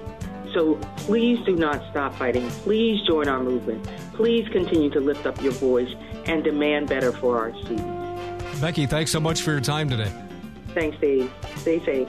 [0.55, 2.49] So please do not stop fighting.
[2.63, 3.85] Please join our movement.
[4.15, 5.93] Please continue to lift up your voice
[6.27, 8.61] and demand better for our students.
[8.61, 10.13] Becky, thanks so much for your time today.
[10.69, 11.33] Thanks, Dave.
[11.57, 12.09] Stay safe.